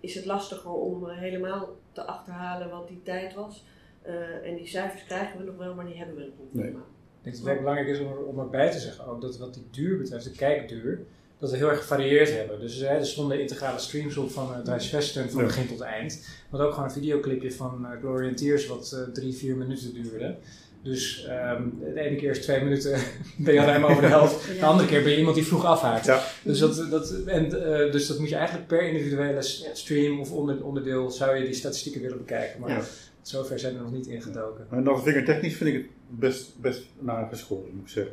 is 0.00 0.14
het 0.14 0.24
lastiger 0.24 0.70
om 0.72 1.08
eh, 1.08 1.18
helemaal 1.18 1.68
te 1.92 2.02
achterhalen 2.04 2.70
wat 2.70 2.88
die 2.88 3.02
tijd 3.02 3.34
was. 3.34 3.64
Eh, 4.02 4.46
en 4.48 4.56
die 4.56 4.66
cijfers 4.66 5.04
krijgen 5.04 5.38
we 5.38 5.44
nog 5.44 5.56
wel, 5.56 5.74
maar 5.74 5.86
die 5.86 5.96
hebben 5.96 6.16
we 6.16 6.20
nog 6.22 6.32
niet 6.38 6.54
Nee. 6.54 6.64
helemaal. 6.64 6.86
Ik 6.86 7.32
denk 7.32 7.36
dat 7.36 7.44
het 7.44 7.54
wel 7.54 7.56
belangrijk 7.62 7.88
is 7.88 8.00
om, 8.00 8.06
er- 8.12 8.24
om 8.26 8.38
erbij 8.38 8.70
te 8.70 8.78
zeggen 8.78 9.06
ook 9.06 9.20
dat 9.20 9.38
wat 9.38 9.54
die 9.54 9.66
duur 9.70 9.98
betreft, 9.98 10.24
de 10.24 10.30
kijkduur, 10.30 11.00
dat 11.38 11.50
we 11.50 11.56
heel 11.56 11.68
erg 11.68 11.78
gevarieerd 11.78 12.32
hebben. 12.32 12.60
Dus 12.60 12.76
hè, 12.76 12.86
er 12.86 13.06
stonden 13.06 13.40
integrale 13.40 13.78
streams 13.78 14.16
op 14.16 14.30
van 14.30 14.54
het 14.54 14.90
Western 14.90 15.30
van 15.30 15.40
Ja. 15.40 15.46
begin 15.46 15.68
tot 15.68 15.80
eind. 15.80 16.26
Maar 16.50 16.60
ook 16.60 16.70
gewoon 16.72 16.84
een 16.88 16.94
videoclipje 16.94 17.52
van 17.52 17.78
uh, 17.82 18.00
Glory 18.00 18.26
and 18.28 18.36
Tears 18.36 18.66
wat 18.66 18.92
eh, 18.92 19.12
drie, 19.12 19.34
vier 19.34 19.56
minuten 19.56 19.94
duurde. 19.94 20.36
Dus 20.82 21.24
ehm, 21.28 21.62
de 21.94 22.00
ene 22.00 22.16
keer 22.16 22.30
is 22.30 22.38
twee 22.40 22.60
minuten, 22.64 22.98
ben 23.38 23.54
je 23.54 23.60
al 23.60 23.66
ruim 23.66 23.84
over 23.84 24.02
de 24.02 24.08
helft. 24.08 24.46
De 24.60 24.64
andere 24.66 24.88
keer 24.88 25.02
ben 25.02 25.10
je 25.12 25.16
iemand 25.18 25.34
die 25.36 25.46
vroeg 25.46 25.64
afhaakt. 25.64 26.06
Ja. 26.06 26.22
Dus, 26.42 26.58
dat, 26.58 26.90
dat, 26.90 27.10
en, 27.26 27.44
eh, 27.84 27.92
dus 27.92 28.06
dat 28.06 28.18
moet 28.18 28.28
je 28.28 28.34
eigenlijk 28.34 28.66
per 28.68 28.82
individuele 28.82 29.42
stream 29.72 30.20
of 30.20 30.32
onder, 30.32 30.64
onderdeel 30.64 31.10
zou 31.10 31.36
je 31.36 31.44
die 31.44 31.54
statistieken 31.54 32.00
willen 32.00 32.18
bekijken. 32.18 32.60
Maar 32.60 32.70
Ja. 32.70 32.80
zover 33.22 33.58
zijn 33.58 33.74
we 33.74 33.80
nog 33.82 33.92
niet 33.92 34.06
ingedoken. 34.06 34.66
En 34.70 34.84
dan 34.84 35.02
vingertechnisch 35.02 35.54
vind 35.56 35.70
ik 35.70 35.74
het 35.76 35.86
best, 36.08 36.60
best 36.60 36.86
een 37.00 37.10
aardige 37.10 37.36
score, 37.36 37.62
moet 37.72 37.82
ik 37.82 37.88
zeggen. 37.88 38.12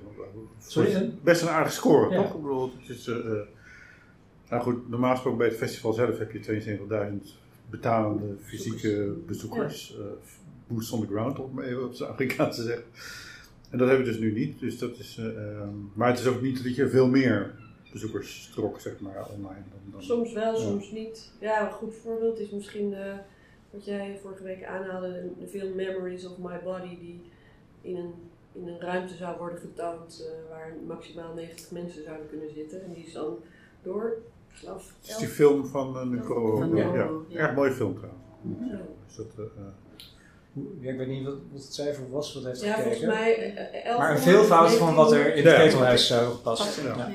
Sorry? 0.68 1.14
Best 1.24 1.42
een 1.42 1.48
aardige 1.50 1.76
score, 1.76 2.10
Ja. 2.10 2.22
toch? 2.22 2.36
Ik 2.36 2.42
bedoel, 2.42 2.72
het 2.80 2.90
is, 2.90 3.08
eh, 3.08 3.16
eh, 3.18 3.48
nou 4.50 4.64
goed, 4.64 4.90
normaal 4.90 5.12
gesproken 5.12 5.38
bij 5.40 5.48
het 5.48 5.58
festival 5.58 5.94
zelf 5.94 6.18
heb 6.18 6.32
je 6.32 6.40
72.000 6.40 7.36
betalende 7.70 8.36
fysieke 8.44 9.16
bezoekers. 9.28 9.96
eh, 9.98 10.06
boots 10.68 10.92
on 10.92 11.02
the 11.02 11.08
ground, 11.08 11.40
om 11.40 11.46
het 11.46 11.54
maar 11.54 11.66
even 11.66 11.86
op 11.86 11.94
zijn 11.94 12.10
Amerikaanse 12.10 12.62
te 12.62 12.68
zeggen. 12.68 12.86
En 13.70 13.78
dat 13.78 13.88
hebben 13.88 14.06
we 14.06 14.12
dus 14.12 14.22
nu 14.22 14.34
niet. 14.34 14.60
Dus 14.60 14.78
dat 14.78 14.98
is, 14.98 15.18
eh, 15.20 15.26
ehm, 15.26 15.68
maar 15.94 16.08
het 16.10 16.20
is 16.20 16.28
ook 16.28 16.42
niet 16.42 16.64
dat 16.64 16.76
je 16.76 16.90
veel 16.90 17.08
meer 17.08 17.56
bezoekers 17.92 18.50
trok, 18.54 18.80
zeg 18.80 19.00
maar, 19.00 19.26
online. 19.30 19.64
Dan, 19.72 19.92
dan, 19.92 20.04
Soms 20.04 20.34
wel, 20.34 20.54
Ja. 20.54 20.60
soms 20.60 20.92
niet. 20.92 21.32
Ja, 21.40 21.66
een 21.66 21.72
goed 21.74 21.96
voorbeeld 21.96 22.40
is 22.40 22.50
misschien 22.50 22.94
eh, 22.94 23.14
wat 23.72 23.86
jij 23.86 24.20
vorige 24.22 24.44
week 24.44 24.64
aanhaalde, 24.64 25.08
de, 25.12 25.30
de 25.40 25.48
film 25.48 25.76
Memories 25.76 26.26
of 26.28 26.38
My 26.38 26.60
Body, 26.64 27.00
die 27.00 27.22
in 27.84 27.96
een, 27.96 28.14
in 28.54 28.68
een 28.68 28.80
ruimte 28.82 29.16
zou 29.16 29.38
worden 29.38 29.60
getoond 29.60 30.26
eh, 30.28 30.50
waar 30.50 30.74
maximaal 30.88 31.34
90 31.34 31.72
mensen 31.72 32.04
zouden 32.04 32.28
kunnen 32.30 32.50
zitten. 32.54 32.84
En 32.84 32.94
die 32.94 33.06
is 33.06 33.14
dan 33.14 33.38
door, 33.84 34.14
geloof, 34.50 34.94
Het 35.02 35.10
is 35.10 35.18
die 35.18 35.26
elf- 35.28 35.36
film 35.36 35.66
van 35.66 35.96
uh, 35.98 36.04
Nicolo. 36.20 36.58
Van 36.58 36.76
ja, 36.76 37.10
erg 37.34 37.56
mooie 37.56 37.72
film 37.72 37.96
trouwens. 37.96 38.24
ja. 38.72 38.82
Dus 39.08 39.16
dat, 39.16 39.26
eh, 39.38 39.44
eh, 39.44 39.72
Ja, 40.80 40.92
ik 40.92 40.98
weet 40.98 41.08
niet 41.08 41.24
wat, 41.26 41.34
wat 41.52 41.62
het 41.64 41.74
cijfer 41.74 42.10
was, 42.10 42.34
wat 42.34 42.44
heeft 42.44 42.62
Ja, 42.62 42.74
gekeken. 42.74 42.92
volgens 42.98 43.16
mij 43.20 43.56
eh, 43.56 43.86
elf 43.86 43.98
Maar 44.00 44.12
een 44.12 44.18
veelvoud 44.20 44.72
van 44.72 44.96
wat 44.96 45.12
er 45.12 45.36
in 45.36 45.46
het 45.48 45.56
ketelhuis 45.56 46.08
zou 46.08 46.32
gepast. 46.32 46.82
Ja. 46.82 47.10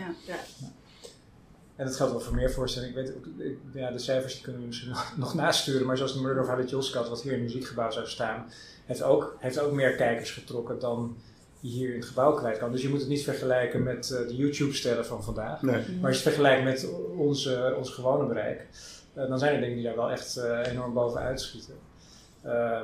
En 1.78 1.86
dat 1.86 1.96
geldt 1.96 2.12
wel 2.12 2.20
voor 2.20 2.34
meer 2.34 2.50
voorstellingen. 2.50 2.96
Ik 2.98 3.04
weet 3.06 3.16
ook, 3.16 3.26
ik- 3.46 3.58
ja, 3.74 3.90
de 3.90 3.98
cijfers 3.98 4.32
die 4.34 4.42
kunnen 4.42 4.60
we 4.60 4.66
misschien 4.66 4.92
nog, 5.16 5.34
nasturen, 5.34 5.86
maar 5.86 5.96
zoals 5.96 6.12
de 6.14 6.20
Murder 6.20 6.42
of 6.42 6.48
Halle 6.48 6.64
Jolskat, 6.66 7.08
wat 7.08 7.22
hier 7.22 7.32
in 7.32 7.38
het 7.38 7.46
muziekgebouw 7.46 7.90
zou 7.90 8.06
staan, 8.06 8.46
heeft 8.84 9.02
ook, 9.02 9.36
heeft 9.38 9.58
ook 9.60 9.72
meer 9.72 9.94
kijkers 9.94 10.30
getrokken 10.30 10.78
dan 10.78 11.16
je 11.60 11.68
hier 11.68 11.88
in 11.94 11.98
het 12.00 12.08
gebouw 12.08 12.32
kwijt 12.34 12.58
kan. 12.58 12.72
Dus 12.72 12.82
je 12.82 12.88
moet 12.88 13.00
het 13.00 13.08
niet 13.08 13.22
vergelijken 13.24 13.82
met 13.82 14.10
eh, 14.10 14.26
de 14.28 14.36
YouTube-sterren 14.36 15.06
van 15.06 15.22
vandaag. 15.24 15.62
nee. 15.62 15.74
Maar 15.74 15.84
als 16.10 16.18
je 16.18 16.24
het 16.24 16.34
vergelijkt 16.34 16.64
met 16.64 16.88
onze, 17.16 17.74
ons 17.78 17.90
gewone 17.90 18.26
bereik, 18.26 18.66
eh, 19.14 19.28
dan 19.28 19.38
zijn 19.38 19.54
er 19.54 19.60
dingen 19.60 19.74
die 19.76 19.84
daar 19.84 19.96
wel 19.96 20.10
echt 20.10 20.36
eh, 20.36 20.60
enorm 20.72 20.92
bovenuit 20.94 21.40
schieten. 21.40 21.74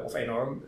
Of 0.05 0.15
enorm, 0.15 0.63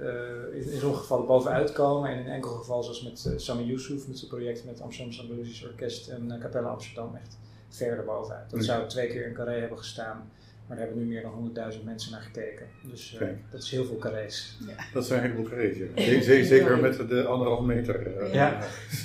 in, 0.53 0.71
in 0.71 0.79
sommige 0.81 1.01
gevallen 1.01 1.27
bovenuit 1.27 1.73
komen. 1.73 2.11
En 2.11 2.19
in 2.19 2.27
enkel 2.27 2.51
geval, 2.51 2.83
zoals 2.83 3.03
met 3.03 3.33
Sami 3.43 3.65
Yusuf, 3.65 4.07
met 4.09 4.19
zijn 4.19 4.31
project 4.31 4.65
met 4.65 4.81
Amsterdam 4.81 5.13
Symfonisch 5.13 5.65
Orkest 5.65 6.09
en 6.09 6.39
Capella 6.41 6.69
Amsterdam, 6.69 7.15
echt 7.23 7.39
verder 7.69 8.05
bovenuit. 8.05 8.51
Dat 8.51 8.61
Ja. 8.61 8.67
zou 8.67 8.89
twee 8.89 9.09
keer 9.09 9.27
in 9.27 9.33
Carré 9.33 9.59
hebben 9.61 9.79
gestaan, 9.79 10.31
maar 10.67 10.77
daar 10.77 10.87
hebben 10.87 11.05
nu 11.07 11.13
meer 11.13 11.23
dan 11.23 11.33
100.000 11.33 11.85
mensen 11.85 12.13
naar 12.13 12.21
gekeken. 12.21 12.67
Dus 12.83 13.17
eh, 13.21 13.29
dat 13.51 13.63
is 13.63 13.71
heel 13.71 13.85
veel 13.85 13.99
carrés. 13.99 14.59
Dat 14.93 15.07
zijn 15.07 15.23
een 15.25 15.31
heleboel 15.31 15.49
carrés, 15.51 15.77
ja. 15.77 16.03
Ze- 16.03 16.21
ze- 16.23 16.45
Zeker 16.45 16.79
met 16.79 17.09
de 17.09 17.25
anderhalve 17.25 17.63
meter 17.63 18.17
eh, 18.17 18.35
Ja. 18.35 18.59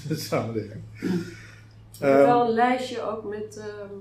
eh, 0.10 0.16
samenleving. 0.30 0.82
We 1.00 2.08
hebben 2.08 2.20
Ehm, 2.26 2.30
wel 2.38 2.48
een 2.48 2.54
lijstje 2.54 3.02
ook 3.02 3.24
met 3.30 3.58
ehm, 3.58 3.96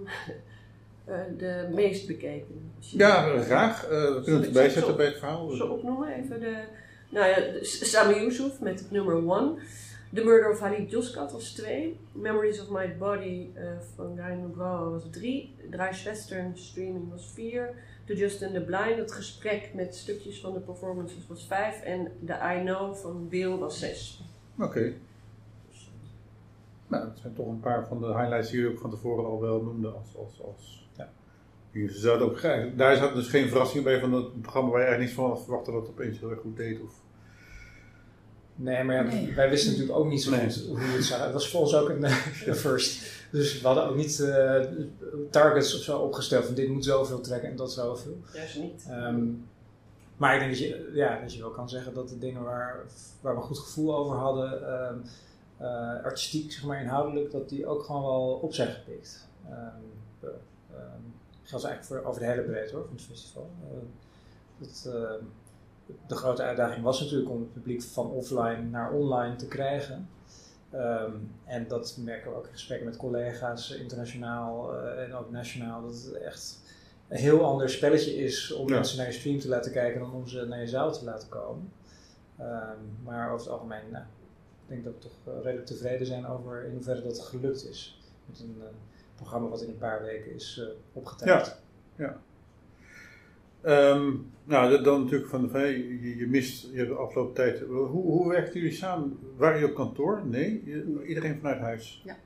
eh, 1.05 1.15
de 1.39 1.69
meest 1.75 2.07
bekeken. 2.07 2.71
Ja, 2.79 3.39
graag. 3.43 3.85
Eh, 3.85 3.91
we 3.91 4.21
kunnen 4.25 4.35
het 4.41 4.47
erbij 4.47 4.63
Zal- 4.63 4.73
zetten 4.73 4.83
zal- 4.83 4.95
bij 4.97 5.07
het 5.07 5.19
verhaal. 5.19 5.51
Ze 5.51 5.69
opnoemen 5.69 6.09
even 6.15 6.41
de. 6.41 6.57
Nou 7.09 7.27
ja, 7.29 7.37
Sami 7.63 8.15
Yusuf 8.15 8.61
met 8.61 8.81
het 8.81 8.91
nummer 8.91 9.15
1. 9.17 9.59
The 10.13 10.25
Murder 10.25 10.51
of 10.51 10.59
Halid 10.59 10.91
Joskat 10.91 11.33
was 11.33 11.53
2. 11.55 11.97
Memories 12.15 12.61
of 12.61 12.69
My 12.71 12.89
Body 12.89 13.51
eh, 13.55 13.79
van 13.97 14.17
Guy 14.17 14.35
Mugro 14.35 14.91
was 14.91 15.05
3. 15.11 15.55
Dries 15.71 16.03
Western 16.03 16.57
Streaming 16.57 17.11
was 17.11 17.31
4. 17.35 17.75
To 18.07 18.15
Justin 18.15 18.53
the 18.53 18.61
Blind, 18.61 18.99
het 18.99 19.13
gesprek 19.13 19.71
met 19.75 19.95
stukjes 19.95 20.41
van 20.41 20.53
de 20.53 20.61
performances 20.61 21.27
was 21.29 21.47
5. 21.47 21.83
En 21.83 22.13
The 22.27 22.33
I 22.33 22.65
Know 22.65 22.95
van 22.95 23.29
Bill 23.29 23.57
was 23.57 23.79
6. 23.79 24.23
Oké. 24.59 24.93
Nou, 26.87 27.05
dat 27.05 27.19
zijn 27.19 27.35
toch 27.35 27.47
een 27.47 27.61
paar 27.61 27.87
van 27.87 28.01
de 28.01 28.07
highlights 28.07 28.51
die 28.51 28.61
jullie 28.61 28.75
ook 28.75 28.81
van 28.81 28.91
tevoren 28.91 29.25
al 29.25 29.41
wel 29.41 29.63
noemden 29.63 29.95
als, 29.95 30.17
als, 30.17 30.43
als 30.43 30.89
Ja. 30.97 31.09
Hier 31.71 31.91
zou 31.91 32.21
ook, 32.21 32.43
daar 32.77 32.97
zat 32.97 33.15
dus 33.15 33.29
geen 33.29 33.49
verrassing 33.49 33.85
bij 33.85 34.01
van 34.01 34.13
het 34.13 34.43
programma 34.43 34.71
waar 34.71 34.81
je 34.81 34.87
eigenlijk 34.87 35.17
niks 35.17 35.27
van 35.27 35.37
had 35.37 35.45
verwacht 35.45 35.67
dat 35.67 35.75
het 35.75 35.89
opeens 35.89 36.19
heel 36.19 36.31
erg 36.31 36.41
goed 36.41 36.57
deed. 36.57 36.81
Of... 36.81 36.93
Nee, 38.63 38.85
maar 38.85 38.95
ja, 38.95 39.03
Nee. 39.03 39.35
wij 39.35 39.49
wisten 39.51 39.71
natuurlijk 39.71 39.99
ook 39.99 40.07
niet 40.07 40.23
zo 40.23 40.31
Nee. 40.31 40.41
goed 40.51 40.67
hoe 40.67 40.79
het 40.79 41.05
zou. 41.05 41.23
Het 41.23 41.33
was 41.33 41.49
voor 41.51 41.61
ons 41.61 41.75
ook 41.75 41.89
een, 41.89 42.05
een 42.47 42.55
first. 42.55 43.19
Dus 43.31 43.61
we 43.61 43.67
hadden 43.67 43.85
ook 43.89 43.97
niet 43.97 44.21
eh, 44.21 44.61
targets 45.31 45.75
of 45.77 45.83
zo 45.83 45.99
opgesteld 45.99 46.45
van 46.45 46.55
dit 46.55 46.69
moet 46.69 46.85
zoveel 46.85 47.21
trekken 47.21 47.51
en 47.51 47.57
dat 47.57 47.73
zoveel. 47.73 48.19
Juist 48.33 48.59
niet. 48.59 48.85
Ehm, 48.89 49.25
maar 50.17 50.35
ik 50.35 50.41
denk 50.41 50.51
dat 50.51 50.61
je, 50.61 50.91
ja, 50.95 51.21
dat 51.21 51.35
je 51.35 51.41
wel 51.41 51.51
kan 51.51 51.69
zeggen 51.69 51.95
dat 51.95 52.09
de 52.09 52.19
dingen 52.19 52.43
waar, 52.43 52.85
waar 53.21 53.35
we 53.35 53.41
een 53.41 53.47
goed 53.47 53.59
gevoel 53.59 53.97
over 53.97 54.17
hadden, 54.17 54.67
ehm, 54.69 54.95
eh, 55.57 56.05
artistiek, 56.05 56.53
zeg 56.53 56.65
maar 56.65 56.81
inhoudelijk, 56.81 57.31
dat 57.31 57.49
die 57.49 57.67
ook 57.67 57.83
gewoon 57.85 58.03
wel 58.03 58.39
op 58.43 58.55
zijn 58.55 58.69
gepikt. 58.71 59.27
Ehm 59.49 59.57
eh, 60.21 60.29
ehm, 60.77 61.01
geldt 61.43 61.65
eigenlijk 61.65 61.85
voor 61.85 62.11
over 62.11 62.21
de 62.21 62.27
hele 62.27 62.43
breedte 62.43 62.75
hoor, 62.75 62.85
van 62.87 62.97
het 62.97 63.05
festival. 63.05 63.51
Dat, 64.59 64.89
ehm, 64.95 65.25
de 66.07 66.15
grote 66.15 66.43
uitdaging 66.43 66.85
was 66.85 67.01
natuurlijk 67.01 67.31
om 67.31 67.41
het 67.41 67.53
publiek 67.53 67.83
van 67.83 68.11
offline 68.11 68.63
naar 68.63 68.93
online 68.93 69.37
te 69.37 69.47
krijgen. 69.47 70.09
Ehm, 70.71 71.13
en 71.45 71.69
dat 71.69 71.97
merken 72.05 72.31
we 72.31 72.37
ook 72.37 72.47
in 72.47 72.53
gesprekken 72.53 72.87
met 72.87 72.97
collega's, 72.97 73.71
internationaal 73.71 74.75
eh, 74.79 75.03
en 75.03 75.15
ook 75.15 75.31
nationaal, 75.31 75.83
dat 75.83 75.93
het 76.05 76.13
echt 76.13 76.61
een 77.09 77.17
heel 77.19 77.45
ander 77.45 77.71
spelletje 77.71 78.15
is 78.15 78.53
om 78.53 78.69
Ja. 78.69 78.75
mensen 78.75 78.97
naar 78.99 79.07
je 79.07 79.13
stream 79.13 79.39
te 79.39 79.49
laten 79.49 79.73
kijken 79.73 80.01
dan 80.01 80.13
om 80.15 80.27
ze 80.29 80.47
naar 80.47 80.61
je 80.61 80.69
zaal 80.69 80.93
te 80.93 81.05
laten 81.05 81.29
komen. 81.29 81.73
Ehm, 82.39 82.77
maar 83.05 83.27
over 83.33 83.45
het 83.47 83.55
algemeen, 83.55 83.91
nou, 83.91 84.05
ik 84.05 84.69
denk 84.69 84.85
dat 84.85 84.93
we 84.93 84.99
toch 84.99 85.35
eh, 85.35 85.43
redelijk 85.43 85.67
tevreden 85.67 86.07
zijn 86.07 86.27
over 86.27 86.65
in 86.65 86.73
hoeverre 86.73 87.03
dat 87.03 87.21
gelukt 87.21 87.69
is. 87.69 88.01
Met 88.27 88.41
een 88.41 88.57
eh, 88.61 88.67
programma 89.17 89.49
wat 89.49 89.63
in 89.63 89.69
een 89.69 89.79
paar 89.79 90.03
weken 90.03 90.35
is 90.35 90.63
opgetuigd. 90.93 91.57
Ehm, 93.63 94.13
nou, 94.45 94.71
dat- 94.71 94.85
dan 94.85 95.03
natuurlijk 95.03 95.31
van, 95.31 95.51
van 95.51 95.61
je, 95.61 96.17
je 96.17 96.27
mist 96.27 96.69
je 96.73 96.77
hebt 96.77 96.89
de 96.89 96.95
afgelopen 96.95 97.35
tijd. 97.35 97.61
Hoe, 97.61 97.87
hoe 97.87 98.29
werkten 98.29 98.61
jullie 98.61 98.75
samen? 98.77 99.19
Waren 99.37 99.59
jullie 99.61 99.75
op 99.75 99.85
kantoor? 99.85 100.23
Nee, 100.27 100.63
iedereen 101.07 101.37
vanuit 101.41 101.59
huis. 101.61 102.03
Ja. 102.05 102.17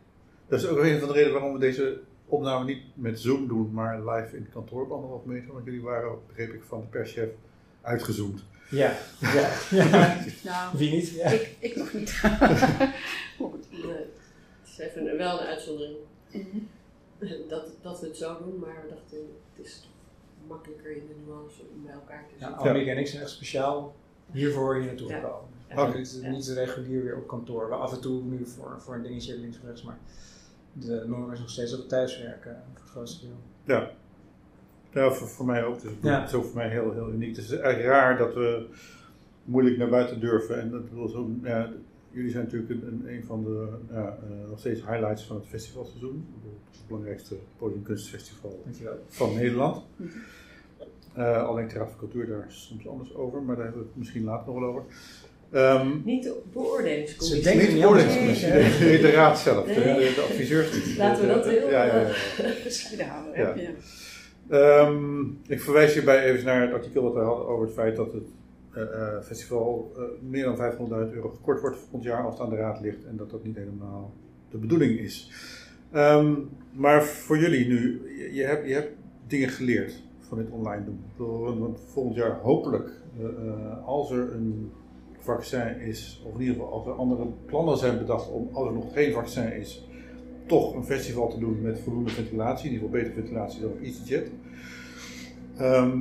Dat 0.48 0.60
is 0.60 0.66
ook 0.66 0.78
een 0.78 0.98
van 0.98 1.08
de 1.08 1.14
redenen 1.14 1.32
waarom 1.34 1.52
we 1.52 1.58
deze 1.58 2.00
opname 2.26 2.64
niet 2.64 2.82
met 2.94 3.20
Zoom 3.20 3.48
doen, 3.48 3.72
maar 3.72 3.98
live 4.10 4.36
in 4.36 4.42
het 4.42 4.52
kantoor 4.52 4.82
op 4.82 4.90
anderhalf 4.90 5.24
meter. 5.24 5.52
Want 5.52 5.64
jullie 5.64 5.82
waren, 5.82 6.18
begreep 6.26 6.52
ik 6.52 6.62
van 6.62 6.80
de 6.80 6.86
perschef, 6.86 7.28
uitgezoomd. 7.80 8.44
Ja, 8.70 8.92
ja, 9.20 9.50
ja. 9.70 10.16
Nou, 10.44 10.78
Wie 10.78 10.90
niet? 10.90 11.10
Ja. 11.10 11.26
ik, 11.30 11.56
ik 11.58 11.76
nog 11.76 11.92
niet. 11.92 12.10
Goed. 13.38 13.66
Nee, 13.70 13.92
het 13.92 14.68
is 14.68 14.78
even 14.78 15.16
wel 15.16 15.40
een 15.40 15.46
uitzondering 15.46 15.96
Mhm. 16.32 16.58
dat, 17.48 17.68
dat 17.82 18.00
we 18.00 18.06
het 18.06 18.16
zo 18.16 18.36
doen, 18.44 18.58
maar 18.58 18.82
we 18.82 18.88
dachten 18.94 19.18
het 19.56 19.66
is 19.66 19.88
makkelijker 20.48 20.96
in 20.96 21.06
de 21.06 21.14
nuance 21.26 21.60
om 21.74 21.82
bij 21.84 21.92
elkaar 21.92 22.24
te 22.28 22.34
Ja, 22.38 22.46
zitten. 22.46 22.58
Annemiek 22.58 22.86
en 22.88 22.98
ik 22.98 23.06
zijn 23.06 23.22
echt 23.22 23.30
speciaal 23.30 23.94
hiervoor 24.32 24.74
hier 24.76 24.84
naartoe 24.86 25.08
Ja. 25.08 25.14
gekomen. 25.20 25.48
Ja. 25.68 25.96
Niet, 25.96 26.18
Ja. 26.22 26.30
niet 26.30 26.46
regulier 26.48 27.02
weer 27.02 27.16
op 27.16 27.26
kantoor. 27.26 27.68
We 27.68 27.74
af 27.74 27.92
en 27.92 28.00
toe 28.00 28.22
nu 28.22 28.46
voor, 28.46 28.74
voor 28.80 28.94
een 28.94 29.02
dingetje 29.02 29.38
links 29.38 29.56
of 29.56 29.64
rechts, 29.64 29.82
maar 29.82 29.98
de 30.72 31.04
norm 31.06 31.32
is 31.32 31.38
nog 31.38 31.50
steeds 31.50 31.70
dat 31.70 31.80
we 31.80 31.86
thuiswerken 31.86 32.56
voor 32.72 32.80
het 32.82 32.90
grootste 32.90 33.26
deel. 33.26 33.36
Ja. 33.76 33.90
Ja, 34.90 35.10
voor, 35.12 35.28
voor 35.28 35.46
mij 35.46 35.64
ook. 35.64 35.80
Dus 35.80 35.92
Ja. 36.02 36.20
het 36.20 36.28
is 36.28 36.34
ook 36.34 36.44
voor 36.44 36.56
mij 36.56 36.68
heel, 36.68 36.92
heel 36.92 37.10
uniek. 37.10 37.36
Het 37.36 37.44
is 37.44 37.50
eigenlijk 37.50 37.84
raar 37.88 38.18
dat 38.18 38.34
we 38.34 38.66
moeilijk 39.44 39.76
naar 39.76 39.88
buiten 39.88 40.20
durven. 40.20 40.60
En 40.60 40.70
dat 40.70 40.82
wil 40.92 41.08
zo, 41.08 41.30
ja, 41.42 41.70
jullie 42.14 42.30
zijn 42.30 42.44
natuurlijk 42.44 42.70
een, 42.70 42.82
een, 42.86 43.14
een 43.14 43.24
van 43.24 43.44
de 43.44 43.68
ja, 43.92 44.18
eh, 44.22 44.48
nog 44.50 44.58
steeds 44.58 44.80
highlights 44.80 45.22
van 45.24 45.36
het 45.36 45.46
festivalseizoen. 45.46 46.26
Het 46.70 46.86
belangrijkste 46.86 47.34
podiumkunstfestival 47.58 48.60
Dankjewel. 48.64 48.98
van 49.08 49.34
Nederland. 49.34 49.84
Mhm. 49.96 50.08
Eh, 51.14 51.46
alleen 51.48 51.68
de 51.68 51.74
Raad 51.74 51.88
van 51.88 51.98
Cultuur 51.98 52.26
daar 52.26 52.46
is 52.48 52.66
soms 52.68 52.88
anders 52.88 53.14
over, 53.14 53.42
maar 53.42 53.54
daar 53.56 53.64
hebben 53.64 53.82
we 53.82 53.88
het 53.88 53.98
misschien 53.98 54.24
later 54.24 54.52
nog 54.52 54.60
wel 54.60 54.68
over. 54.68 54.82
Ehm 55.50 55.90
Niet 56.04 56.22
de 56.22 56.40
beoordelingscommissie. 56.52 57.42
Ze 57.42 57.48
denken 57.50 57.72
niet 57.72 57.80
de 57.82 57.86
anders. 57.86 58.02
oorlogscommissie, 58.04 58.48
Nee. 58.52 58.96
de, 58.96 59.02
de 59.02 59.10
raad 59.10 59.38
zelf, 59.38 59.66
de, 59.66 59.72
Nee. 59.72 59.82
de, 59.94 60.12
de 60.14 60.20
adviseurs. 60.20 60.72
niet. 60.86 60.96
Laten 60.98 61.22
we 61.28 61.34
dat 61.34 61.44
heel, 61.46 61.70
Ja, 61.70 61.84
ja, 61.94 62.00
ja. 62.00 62.08
Gescheiden 62.62 63.06
houden. 63.06 63.34
hè? 63.34 63.42
Ja. 63.42 63.54
Ja. 63.56 63.70
Ehm, 64.48 65.22
ik 65.46 65.60
verwijs 65.60 65.92
hierbij 65.94 66.24
even 66.24 66.44
naar 66.44 66.62
het 66.62 66.72
artikel 66.72 67.02
dat 67.02 67.14
wij 67.14 67.24
hadden 67.24 67.46
over 67.46 67.64
het 67.64 67.74
feit 67.74 67.96
dat 67.96 68.12
het 68.12 68.22
eh, 68.22 68.28
eh, 68.28 68.43
festival 69.22 69.92
eh, 69.96 70.02
meer 70.28 70.44
dan 70.44 70.56
500.000 71.08 71.14
euro 71.14 71.28
gekort 71.28 71.60
wordt 71.60 71.76
volgend 71.76 72.02
jaar 72.02 72.24
als 72.24 72.34
het 72.34 72.42
aan 72.42 72.50
de 72.50 72.56
raad 72.56 72.80
ligt 72.80 73.04
en 73.04 73.16
dat 73.16 73.30
dat 73.30 73.44
niet 73.44 73.56
helemaal 73.56 74.12
de 74.50 74.58
bedoeling 74.58 74.98
is. 74.98 75.30
Ehm, 75.90 76.34
maar 76.72 77.04
voor 77.04 77.38
jullie 77.38 77.66
nu, 77.66 78.02
je, 78.32 78.42
hebt, 78.42 78.66
je 78.66 78.74
hebt 78.74 78.92
dingen 79.26 79.48
geleerd 79.48 80.02
van 80.20 80.38
dit 80.38 80.50
online 80.50 80.84
doen. 80.84 81.00
Want 81.58 81.80
volgend 81.86 82.16
jaar 82.16 82.40
hopelijk, 82.40 82.90
eh, 83.18 83.24
eh, 83.24 83.86
als 83.86 84.10
er 84.10 84.34
een 84.34 84.72
vaccin 85.18 85.80
is, 85.80 86.22
of 86.26 86.34
in 86.34 86.40
ieder 86.40 86.54
geval 86.54 86.72
als 86.72 86.86
er 86.86 86.92
andere 86.92 87.26
plannen 87.46 87.78
zijn 87.78 87.98
bedacht 87.98 88.30
om, 88.30 88.48
als 88.52 88.68
er 88.68 88.74
nog 88.74 88.92
geen 88.92 89.12
vaccin 89.12 89.52
is, 89.52 89.88
toch 90.46 90.74
een 90.74 90.84
festival 90.84 91.28
te 91.28 91.38
doen 91.38 91.62
met 91.62 91.80
voldoende 91.80 92.10
ventilatie, 92.10 92.66
in 92.66 92.72
ieder 92.72 92.88
geval 92.88 93.02
betere 93.02 93.20
ventilatie 93.20 93.60
dan 93.60 93.78
EasyJet. 93.82 94.30
Ehm, 95.56 96.00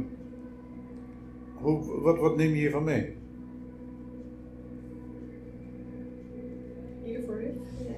hoe, 1.63 2.01
wat, 2.01 2.17
wat 2.19 2.37
neem 2.37 2.49
je 2.49 2.55
hiervan 2.55 2.83
mee? 2.83 3.15
Hiervoor 7.03 7.37
heeft? 7.37 7.91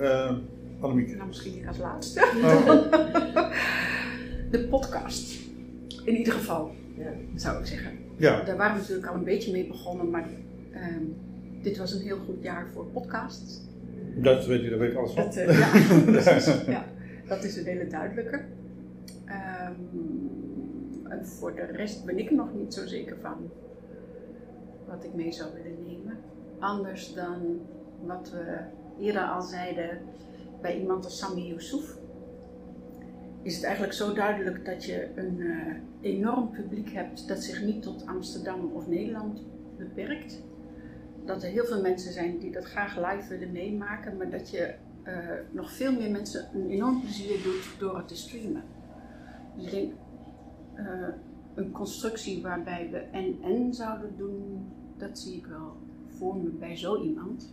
Uh, 0.00 0.36
Annemiek. 0.80 1.16
Nou, 1.16 1.26
misschien 1.26 1.68
als 1.68 1.78
laatste. 1.78 2.20
Oh, 2.42 2.66
De 4.50 4.66
podcast. 4.70 5.40
In 6.04 6.16
ieder 6.16 6.32
geval, 6.32 6.70
Ja. 6.96 7.12
zou 7.34 7.58
ik 7.60 7.66
zeggen. 7.66 7.92
ja, 8.16 8.42
Daar 8.44 8.56
waren 8.56 8.74
we 8.74 8.80
natuurlijk 8.80 9.06
al 9.08 9.14
een 9.14 9.24
beetje 9.24 9.52
mee 9.52 9.66
begonnen, 9.66 10.10
maar 10.10 10.28
ehm, 10.72 11.02
dit 11.62 11.78
was 11.78 11.92
een 11.92 12.00
heel 12.02 12.18
goed 12.18 12.42
jaar 12.42 12.66
voor 12.72 12.84
podcasts. 12.86 13.60
dat 14.16 14.46
weet 14.46 14.62
je, 14.62 14.70
daar 14.70 14.78
weet 14.78 14.90
ik 14.90 14.96
alles 14.96 15.12
van. 15.12 15.24
Dat, 15.24 15.36
eh, 15.36 15.58
ja, 15.58 15.70
precies. 16.22 16.64
ja, 16.66 16.84
dat 17.28 17.44
is 17.44 17.56
een 17.56 17.64
hele 17.64 17.86
duidelijke. 17.86 18.40
Ehm, 19.24 19.72
en 21.12 21.26
voor 21.26 21.54
de 21.54 21.64
rest 21.64 22.04
ben 22.04 22.18
ik 22.18 22.30
nog 22.30 22.54
niet 22.54 22.74
zo 22.74 22.86
zeker 22.86 23.16
van 23.20 23.50
wat 24.86 25.04
ik 25.04 25.14
mee 25.14 25.32
zou 25.32 25.50
willen 25.54 25.82
nemen. 25.86 26.18
Anders 26.58 27.14
dan 27.14 27.60
wat 28.04 28.30
we 28.30 28.58
eerder 29.00 29.22
al 29.22 29.42
zeiden 29.42 29.98
bij 30.60 30.78
iemand 30.80 31.04
als 31.04 31.18
Sami 31.18 31.46
Youssouf. 31.46 31.98
Is 33.42 33.54
het 33.54 33.64
eigenlijk 33.64 33.94
zo 33.94 34.12
duidelijk 34.12 34.64
dat 34.64 34.84
je 34.84 35.08
een 35.14 35.40
eh, 35.40 36.10
enorm 36.12 36.50
publiek 36.50 36.90
hebt 36.90 37.28
dat 37.28 37.38
zich 37.38 37.62
niet 37.62 37.82
tot 37.82 38.06
Amsterdam 38.06 38.70
of 38.72 38.88
Nederland 38.88 39.42
beperkt. 39.76 40.42
Dat 41.24 41.42
er 41.42 41.50
heel 41.50 41.64
veel 41.64 41.80
mensen 41.80 42.12
zijn 42.12 42.38
die 42.38 42.52
dat 42.52 42.64
graag 42.64 42.96
live 42.96 43.28
willen 43.28 43.52
meemaken, 43.52 44.16
maar 44.16 44.30
dat 44.30 44.50
je 44.50 44.74
eh, 45.02 45.14
nog 45.50 45.72
veel 45.72 45.92
meer 45.92 46.10
mensen 46.10 46.48
een 46.54 46.70
enorm 46.70 47.00
plezier 47.00 47.42
doet 47.42 47.74
door 47.78 47.96
het 47.96 48.08
te 48.08 48.16
streamen. 48.16 48.62
Dus 49.56 49.64
ik 49.64 49.70
denk, 49.70 49.92
eh, 50.74 51.08
een 51.54 51.72
constructie 51.72 52.42
waarbij 52.42 52.90
we 52.90 52.98
en-en 52.98 53.74
zouden 53.74 54.16
doen, 54.16 54.66
dat 54.96 55.18
zie 55.18 55.36
ik 55.36 55.46
wel 55.46 55.76
voor 56.08 56.36
me 56.36 56.48
bij 56.48 56.76
zo 56.76 57.02
iemand. 57.02 57.52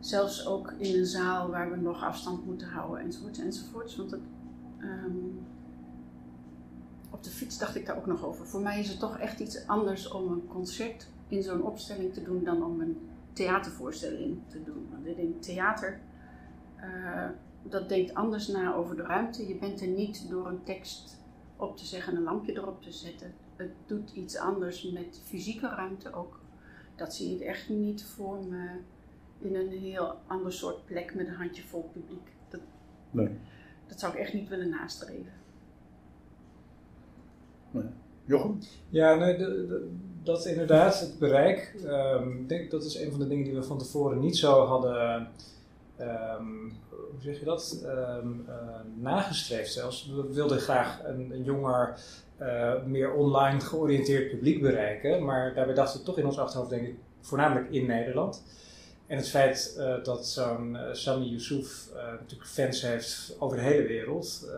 Zelfs 0.00 0.46
ook 0.46 0.72
in 0.78 0.98
een 0.98 1.06
zaal 1.06 1.50
waar 1.50 1.70
we 1.70 1.76
nog 1.76 2.04
afstand 2.04 2.46
moeten 2.46 2.68
houden 2.68 3.00
enzovoorts 3.04 3.38
enzovoorts. 3.38 3.96
Want 3.96 4.12
ehm, 4.78 5.16
op 7.10 7.22
de 7.22 7.30
fiets 7.30 7.58
dacht 7.58 7.76
ik 7.76 7.86
daar 7.86 7.96
ook 7.96 8.06
nog 8.06 8.24
over. 8.24 8.46
Voor 8.46 8.60
mij 8.60 8.80
is 8.80 8.88
het 8.88 8.98
toch 8.98 9.18
echt 9.18 9.40
iets 9.40 9.66
anders 9.66 10.10
om 10.10 10.32
een 10.32 10.46
concert 10.46 11.08
in 11.28 11.42
zo'n 11.42 11.62
opstelling 11.62 12.14
te 12.14 12.22
doen 12.22 12.44
dan 12.44 12.64
om 12.64 12.80
een 12.80 12.98
theatervoorstelling 13.32 14.38
te 14.48 14.62
doen. 14.62 14.88
Want 14.90 15.06
ik 15.06 15.16
denk 15.16 15.42
theater, 15.42 16.00
eh, 16.76 17.28
dat 17.62 17.88
denkt 17.88 18.14
anders 18.14 18.48
na 18.48 18.74
over 18.74 18.96
de 18.96 19.02
ruimte. 19.02 19.48
Je 19.48 19.54
bent 19.54 19.80
er 19.80 19.86
niet 19.86 20.28
door 20.30 20.46
een 20.46 20.62
tekst 20.64 21.20
op 21.58 21.76
te 21.76 21.84
zeggen 21.84 22.12
en 22.12 22.18
een 22.18 22.24
lampje 22.24 22.52
erop 22.52 22.82
te 22.82 22.92
zetten. 22.92 23.34
Het 23.56 23.70
doet 23.86 24.10
iets 24.10 24.36
anders 24.36 24.82
met 24.90 25.20
fysieke 25.24 25.68
ruimte 25.68 26.12
ook. 26.12 26.40
Dat 26.96 27.14
zie 27.14 27.34
ik 27.34 27.40
echt 27.40 27.68
niet 27.68 28.04
voor 28.04 28.38
me 28.48 28.68
in 29.38 29.54
een 29.54 29.68
heel 29.70 30.14
ander 30.26 30.52
soort 30.52 30.84
plek 30.84 31.14
met 31.14 31.26
een 31.26 31.34
handjevol 31.34 31.90
publiek. 31.92 32.28
Dat, 32.48 32.60
Nee. 33.10 33.28
dat 33.86 34.00
zou 34.00 34.12
ik 34.12 34.18
echt 34.18 34.32
niet 34.32 34.48
willen 34.48 34.68
nastreven. 34.68 35.32
Jochem? 38.24 38.58
Ja, 38.88 39.14
nee, 39.14 39.36
de- 39.36 39.66
de- 39.66 39.90
dat 40.22 40.46
inderdaad, 40.46 41.00
het 41.00 41.18
bereik. 41.18 41.74
ehm, 41.86 42.30
ik 42.30 42.48
denk 42.48 42.70
dat 42.70 42.84
is 42.84 42.94
een 42.98 43.10
van 43.10 43.20
de 43.20 43.28
dingen 43.28 43.44
die 43.44 43.54
we 43.54 43.62
van 43.62 43.78
tevoren 43.78 44.18
niet 44.18 44.36
zo 44.36 44.64
hadden, 44.64 45.28
ehm, 45.98 46.68
hoe 46.88 47.20
zeg 47.20 47.38
je 47.38 47.44
dat, 47.44 47.82
Ehm, 47.84 48.28
eh, 48.48 48.56
nagestreefd 48.94 49.72
zelfs. 49.72 50.10
We 50.14 50.32
wilden 50.32 50.58
graag 50.58 51.04
een, 51.04 51.42
jonger, 51.42 52.00
eh, 52.36 52.84
meer 52.84 53.12
online 53.12 53.60
georiënteerd 53.60 54.30
publiek 54.30 54.60
bereiken, 54.60 55.24
maar 55.24 55.54
daarbij 55.54 55.74
dachten 55.74 55.98
we 56.00 56.06
toch 56.06 56.18
in 56.18 56.26
ons 56.26 56.38
achterhoofd, 56.38 56.70
denk 56.70 56.86
ik, 56.86 56.94
voornamelijk 57.20 57.70
in 57.70 57.86
Nederland. 57.86 58.42
En 59.06 59.16
het 59.16 59.28
feit 59.28 59.74
uh, 59.78 60.04
dat 60.04 60.26
zo'n 60.26 60.78
Sami 60.92 61.28
Yusuf 61.28 61.88
natuurlijk 62.20 62.50
fans 62.50 62.82
heeft 62.82 63.36
over 63.38 63.56
de 63.56 63.62
hele 63.62 63.86
wereld. 63.86 64.48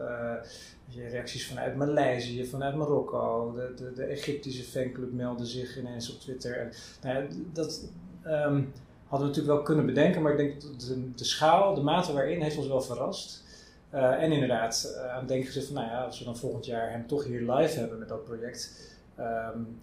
je 0.87 1.09
reacties 1.09 1.47
vanuit 1.47 1.77
Maleisië, 1.77 2.47
vanuit 2.47 2.77
Marokko. 2.77 3.53
De, 3.55 3.75
de, 3.77 3.93
de, 3.93 4.05
Egyptische 4.05 4.65
fanclub 4.65 5.13
meldde 5.13 5.47
zich 5.47 5.79
ineens 5.79 6.15
op 6.15 6.21
Twitter. 6.21 6.57
En, 6.57 6.73
nou 7.03 7.29
dat 7.53 7.89
um, 8.27 8.73
hadden 9.11 9.29
we 9.29 9.35
natuurlijk 9.35 9.57
wel 9.57 9.63
kunnen 9.63 9.87
bedenken, 9.87 10.23
maar 10.23 10.33
ik 10.33 10.39
denk 10.39 10.61
dat 10.61 10.81
de, 10.81 11.15
de 11.15 11.25
schaal, 11.25 11.75
de 11.75 11.81
mate 11.81 12.13
waarin, 12.13 12.43
heeft 12.43 12.57
ons 12.57 12.67
wel 12.67 12.83
verrast. 12.83 13.43
en 13.91 14.33
inderdaad, 14.33 14.97
aan 15.11 15.19
het 15.19 15.29
denken 15.29 15.47
gezet 15.47 15.65
van, 15.65 15.75
nou 15.75 15.87
ja, 15.87 16.05
als 16.05 16.19
we 16.19 16.25
dan 16.25 16.37
volgend 16.37 16.67
jaar 16.67 16.91
hem 16.91 17.07
toch 17.07 17.25
hier 17.25 17.53
live 17.53 17.79
hebben 17.79 17.99
met 17.99 18.09
dat 18.09 18.25
project. 18.25 18.91
Um, 19.19 19.81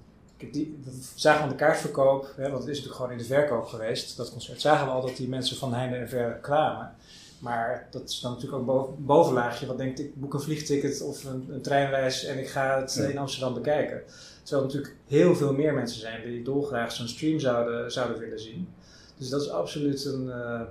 die, 0.51 0.79
we 0.83 0.91
zagen 1.15 1.41
aan 1.41 1.49
de 1.49 1.55
kaartverkoop, 1.55 2.33
hè, 2.35 2.49
want 2.49 2.63
het 2.63 2.67
is 2.67 2.77
natuurlijk 2.77 2.95
gewoon 2.95 3.11
in 3.11 3.17
de 3.17 3.23
verkoop 3.23 3.65
geweest, 3.65 4.17
dat 4.17 4.31
concert, 4.31 4.61
zagen 4.61 4.85
we 4.85 4.91
al 4.91 5.01
dat 5.01 5.15
die 5.15 5.27
mensen 5.27 5.57
van 5.57 5.73
heinde 5.73 5.95
en 5.95 6.09
ver 6.09 6.31
kwamen. 6.41 6.95
Maar 7.39 7.87
dat 7.91 8.09
is 8.09 8.19
dan 8.19 8.31
natuurlijk 8.31 8.69
ook 8.69 8.87
een 8.97 9.05
bovenlaagje, 9.05 9.65
wat 9.65 9.77
denkt 9.77 9.99
ik 9.99 10.15
boek 10.15 10.33
een 10.33 10.39
vliegticket 10.39 11.01
of 11.01 11.23
een, 11.23 11.47
een 11.49 11.61
treinreis 11.61 12.25
en 12.25 12.39
ik 12.39 12.49
ga 12.49 12.79
het 12.79 12.95
in 12.95 13.17
Amsterdam 13.17 13.53
bekijken. 13.53 14.01
Terwijl 14.43 14.67
er 14.67 14.73
natuurlijk 14.73 14.95
heel 15.07 15.35
veel 15.35 15.53
meer 15.53 15.73
mensen 15.73 15.99
zijn 15.99 16.23
die 16.23 16.43
dolgraag 16.43 16.91
zo'n 16.91 17.07
stream 17.07 17.39
zouden, 17.39 17.91
zouden 17.91 18.19
willen 18.19 18.39
zien. 18.39 18.67
Dus 19.17 19.29
dat 19.29 19.41
is 19.41 19.49
absoluut 19.49 20.05
een, 20.05 20.25
uh, 20.25 20.61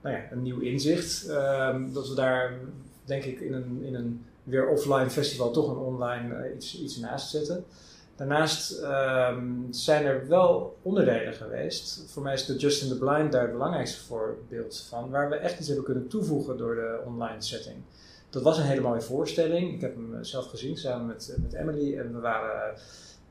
nou 0.00 0.16
ja, 0.16 0.22
een 0.30 0.42
nieuw 0.42 0.60
inzicht. 0.60 1.28
Uh, 1.28 1.76
dat 1.92 2.08
we 2.08 2.14
daar, 2.14 2.58
denk 3.04 3.24
ik, 3.24 3.40
in 3.40 3.52
een, 3.52 3.82
in 3.82 3.94
een 3.94 4.24
weer 4.42 4.68
offline 4.68 5.10
festival 5.10 5.50
toch 5.50 5.70
een 5.70 5.76
online 5.76 6.48
uh, 6.48 6.54
iets, 6.54 6.80
iets 6.80 6.96
naast 6.96 7.30
zetten. 7.30 7.64
Daarnaast 8.16 8.82
um, 8.82 9.66
zijn 9.70 10.04
er 10.04 10.28
wel 10.28 10.76
onderdelen 10.82 11.34
geweest. 11.34 12.04
Voor 12.06 12.22
mij 12.22 12.34
is 12.34 12.46
de 12.46 12.56
Justin 12.56 12.88
the 12.88 12.98
Blind 12.98 13.32
daar 13.32 13.42
het 13.42 13.52
belangrijkste 13.52 14.04
voorbeeld 14.04 14.86
van, 14.88 15.10
waar 15.10 15.28
we 15.28 15.36
echt 15.36 15.58
iets 15.58 15.66
hebben 15.66 15.84
kunnen 15.84 16.08
toevoegen 16.08 16.56
door 16.56 16.74
de 16.74 17.00
online 17.06 17.42
setting. 17.42 17.76
Dat 18.30 18.42
was 18.42 18.58
een 18.58 18.64
hele 18.64 18.80
mooie 18.80 19.00
voorstelling. 19.00 19.74
Ik 19.74 19.80
heb 19.80 19.94
hem 19.94 20.24
zelf 20.24 20.46
gezien 20.46 20.76
samen 20.76 21.06
met, 21.06 21.36
met 21.42 21.52
Emily 21.52 21.98
en 21.98 22.12
we 22.14 22.20
waren 22.20 22.74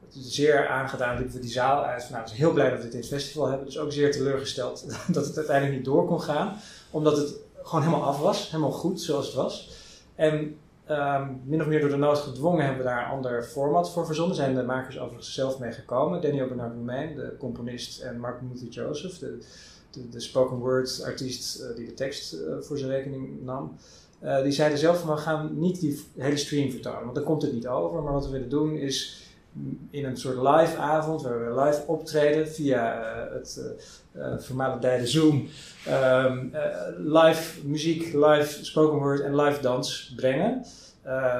zeer 0.10 0.68
aangedaan. 0.68 1.18
Liepen 1.18 1.36
we 1.36 1.42
die 1.42 1.52
zaal 1.52 1.84
uit. 1.84 2.04
Van, 2.04 2.12
nou, 2.12 2.24
we 2.24 2.30
zijn 2.30 2.42
heel 2.42 2.54
blij 2.54 2.70
dat 2.70 2.78
we 2.78 2.84
dit 2.84 2.94
in 2.94 3.00
het 3.00 3.08
festival 3.08 3.48
hebben. 3.48 3.66
Dus 3.66 3.80
ook 3.80 3.92
zeer 3.92 4.12
teleurgesteld 4.12 4.86
dat 5.14 5.26
het 5.26 5.38
uiteindelijk 5.38 5.76
niet 5.78 5.86
door 5.86 6.06
kon 6.06 6.22
gaan, 6.22 6.56
omdat 6.92 7.18
het 7.18 7.36
gewoon 7.64 7.84
helemaal 7.84 8.08
af 8.08 8.20
was, 8.20 8.52
helemaal 8.52 8.72
goed 8.72 9.02
zoals 9.02 9.26
het 9.26 9.36
was. 9.36 9.72
En 10.16 10.58
Um, 10.90 11.42
min 11.46 11.62
of 11.62 11.68
meer 11.68 11.80
door 11.80 11.90
de 11.90 11.96
nood 11.96 12.18
gedwongen 12.18 12.66
hebben 12.66 12.84
we 12.84 12.90
daar 12.90 13.06
een 13.06 13.12
ander 13.12 13.44
format 13.44 13.92
voor 13.92 14.06
verzonnen. 14.06 14.36
Zijn 14.36 14.56
de 14.56 14.64
makers 14.64 15.00
overigens 15.00 15.34
zelf 15.34 15.60
mee 15.60 15.72
gekomen. 15.72 16.22
Daniel 16.22 16.48
Bernard 16.48 16.74
Romein, 16.74 17.16
de 17.16 17.36
componist, 17.40 18.02
en 18.02 18.20
Mark 18.20 18.42
Luther 18.42 18.68
Joseph, 18.68 19.18
de, 19.18 19.40
de, 20.10 20.20
spoken 20.20 20.58
word 20.58 21.02
artiest 21.06 21.62
uh, 21.62 21.76
die 21.76 21.86
de 21.86 21.94
tekst 21.94 22.34
uh, 22.34 22.40
voor 22.60 22.78
zijn 22.78 22.92
rekening 22.92 23.44
nam. 23.44 23.78
Uh, 24.24 24.44
die 24.44 24.52
zeiden 24.52 24.78
zelf 24.78 25.06
we 25.06 25.18
gaan 25.18 25.60
niet 25.60 25.80
die 25.80 26.04
hele 26.18 26.38
stream 26.38 26.72
vertonen, 26.72 27.04
want 27.04 27.16
dan 27.16 27.24
komt 27.24 27.42
het 27.42 27.54
niet 27.54 27.68
over. 27.68 28.02
Maar 28.02 28.14
wat 28.14 28.26
we 28.26 28.32
willen 28.32 28.50
doen 28.50 28.76
is 28.76 29.25
in 29.90 30.06
een 30.06 30.18
soort 30.18 30.38
live 30.38 30.78
avond, 30.78 31.22
waar 31.22 31.46
we 31.46 31.62
live 31.62 31.82
optreden 31.88 32.48
via 32.48 33.04
het 33.34 33.76
uh, 34.16 35.04
Zoom, 35.04 35.48
um, 35.90 36.52
live 36.98 37.68
muziek, 37.68 38.14
live 38.14 38.66
spoken 38.66 38.98
word 38.98 39.20
en 39.20 39.36
live 39.36 39.62
dans 39.62 40.14
brengen. 40.16 40.66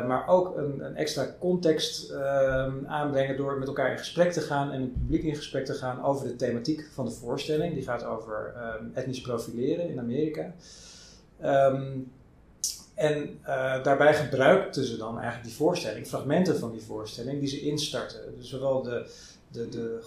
Maar 0.08 0.28
ook 0.28 0.58
een, 0.58 0.86
een 0.86 0.96
extra 0.96 1.36
context 1.40 2.12
uh, 2.12 2.74
aanbrengen 2.86 3.38
door 3.38 3.60
met 3.60 3.68
elkaar 3.68 3.92
in 3.92 3.98
gesprek 3.98 4.32
te 4.32 4.42
gaan 4.42 4.72
en 4.72 4.82
het 4.82 4.94
publiek 4.94 5.24
in 5.24 5.36
gesprek 5.36 5.66
te 5.66 5.74
gaan 5.74 6.04
over 6.04 6.28
de 6.28 6.36
thematiek 6.36 6.88
van 6.94 7.06
de 7.06 7.12
voorstelling. 7.12 7.74
Die 7.74 7.84
gaat 7.84 8.04
over 8.04 8.54
um, 8.80 8.92
etnisch 8.94 9.22
profileren 9.22 9.90
in 9.90 10.00
Amerika. 10.00 10.54
En 12.96 13.40
uh, 13.42 13.84
daarbij 13.84 14.14
gebruikten 14.14 14.86
ze 14.86 14.98
dan 14.98 15.16
eigenlijk 15.20 15.48
die 15.48 15.56
voorstelling, 15.56 16.08
fragmenten 16.08 16.60
van 16.60 16.72
die 16.72 16.82
voorstelling, 16.82 17.40
die 17.40 17.50
ze 17.50 17.62
instarten. 17.62 18.20
Dus 18.38 18.50
zowel 18.50 18.82
de, 18.82 19.10
de, 19.52 19.70
de 19.70 20.00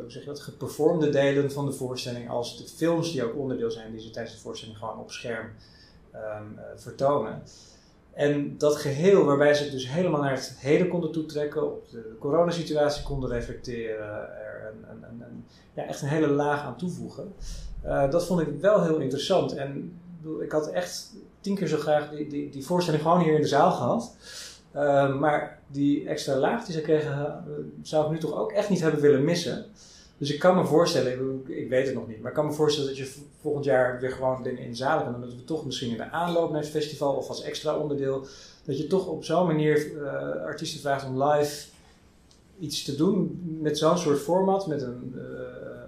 hoe 0.00 0.10
zeg 0.10 0.22
je 0.22 0.28
dat, 0.28 0.40
geperformde 0.40 1.08
delen 1.08 1.52
van 1.52 1.66
de 1.66 1.72
voorstelling 1.72 2.30
als 2.30 2.56
de 2.56 2.64
films 2.64 3.12
die 3.12 3.24
ook 3.24 3.36
onderdeel 3.36 3.70
zijn, 3.70 3.92
die 3.92 4.00
ze 4.00 4.10
tijdens 4.10 4.34
de 4.34 4.40
voorstelling 4.40 4.78
gewoon 4.78 4.98
op 4.98 5.10
scherm 5.10 5.46
um, 6.14 6.58
vertonen. 6.76 7.42
En 8.12 8.58
dat 8.58 8.76
geheel 8.76 9.24
waarbij 9.24 9.54
ze 9.54 9.70
dus 9.70 9.88
helemaal 9.88 10.20
naar 10.20 10.34
het 10.34 10.54
heden 10.58 10.88
konden 10.88 11.12
toetrekken, 11.12 11.72
op 11.72 11.90
de 11.90 12.16
coronasituatie 12.18 13.02
konden 13.02 13.30
reflecteren, 13.30 14.28
er 14.38 14.74
ja, 15.74 15.86
echt 15.86 16.02
een 16.02 16.08
hele 16.08 16.28
laag 16.28 16.62
aan 16.62 16.76
toevoegen. 16.76 17.34
Uh, 17.84 18.10
dat 18.10 18.26
vond 18.26 18.40
ik 18.40 18.48
wel 18.60 18.82
heel 18.82 18.98
interessant. 18.98 19.54
En 19.54 19.98
ik 20.40 20.52
had 20.52 20.70
echt 20.70 21.12
tien 21.46 21.54
keer 21.54 21.66
zo 21.66 21.76
graag 21.76 22.10
die, 22.10 22.28
die, 22.28 22.50
die 22.50 22.64
voorstelling 22.64 23.02
gewoon 23.02 23.20
hier 23.20 23.34
in 23.34 23.40
de 23.40 23.46
zaal 23.46 23.70
gehad. 23.70 24.16
Uh, 24.76 25.18
maar 25.18 25.58
die 25.66 26.08
extra 26.08 26.36
laag 26.36 26.64
die 26.64 26.74
ze 26.74 26.80
kregen, 26.80 27.44
uh, 27.48 27.54
zou 27.82 28.04
ik 28.04 28.10
nu 28.10 28.18
toch 28.18 28.34
ook 28.34 28.52
echt 28.52 28.68
niet 28.68 28.80
hebben 28.80 29.00
willen 29.00 29.24
missen. 29.24 29.64
Dus 30.18 30.32
ik 30.32 30.38
kan 30.38 30.56
me 30.56 30.64
voorstellen, 30.64 31.42
ik, 31.46 31.68
weet 31.68 31.86
het 31.86 31.94
nog 31.94 32.08
niet, 32.08 32.20
maar 32.20 32.30
ik 32.30 32.36
kan 32.36 32.46
me 32.46 32.52
voorstellen 32.52 32.88
dat 32.88 32.98
je 32.98 33.14
volgend 33.40 33.64
jaar 33.64 34.00
weer 34.00 34.10
gewoon 34.10 34.46
in 34.46 34.70
de 34.70 34.76
zalen 34.76 35.04
kan 35.04 35.12
doen. 35.12 35.20
Dat 35.20 35.34
we 35.34 35.44
toch 35.44 35.64
misschien 35.64 35.90
in 35.90 35.96
de 35.96 36.10
aanloop 36.10 36.50
naar 36.50 36.60
het 36.60 36.70
festival 36.70 37.14
of 37.14 37.28
als 37.28 37.42
extra 37.42 37.76
onderdeel, 37.76 38.26
dat 38.64 38.78
je 38.78 38.86
toch 38.86 39.06
op 39.06 39.24
zo'n 39.24 39.46
manier 39.46 39.92
uh, 39.92 40.04
artiesten 40.44 40.80
vraagt 40.80 41.06
om 41.06 41.22
live 41.22 41.66
iets 42.58 42.84
te 42.84 42.96
doen 42.96 43.40
met 43.60 43.78
zo'n 43.78 43.98
soort 43.98 44.18
format, 44.18 44.66
met 44.66 44.82
een 44.82 45.12
uh, 45.16 45.22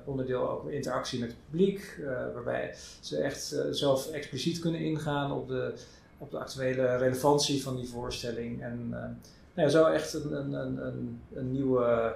onderdeel 0.09 0.51
ook 0.51 0.71
interactie 0.71 1.21
met 1.21 1.29
het 1.29 1.39
publiek, 1.51 1.97
uh, 2.01 2.07
waarbij 2.35 2.75
ze 3.01 3.17
echt 3.17 3.57
zelf 3.71 4.11
expliciet 4.11 4.59
kunnen 4.59 4.81
ingaan 4.81 5.33
op 5.33 5.49
de, 5.49 5.75
op 6.19 6.31
de 6.31 6.39
actuele 6.39 6.97
relevantie 6.97 7.63
van 7.63 7.77
die 7.77 7.89
voorstelling. 7.89 8.63
En 8.63 8.89
nou 8.89 9.11
ja, 9.55 9.69
zo 9.69 9.85
echt 9.87 10.15
een, 10.15 10.33
een, 10.33 10.87
een, 10.87 11.21
een 11.35 11.53
nieuwe 11.53 12.15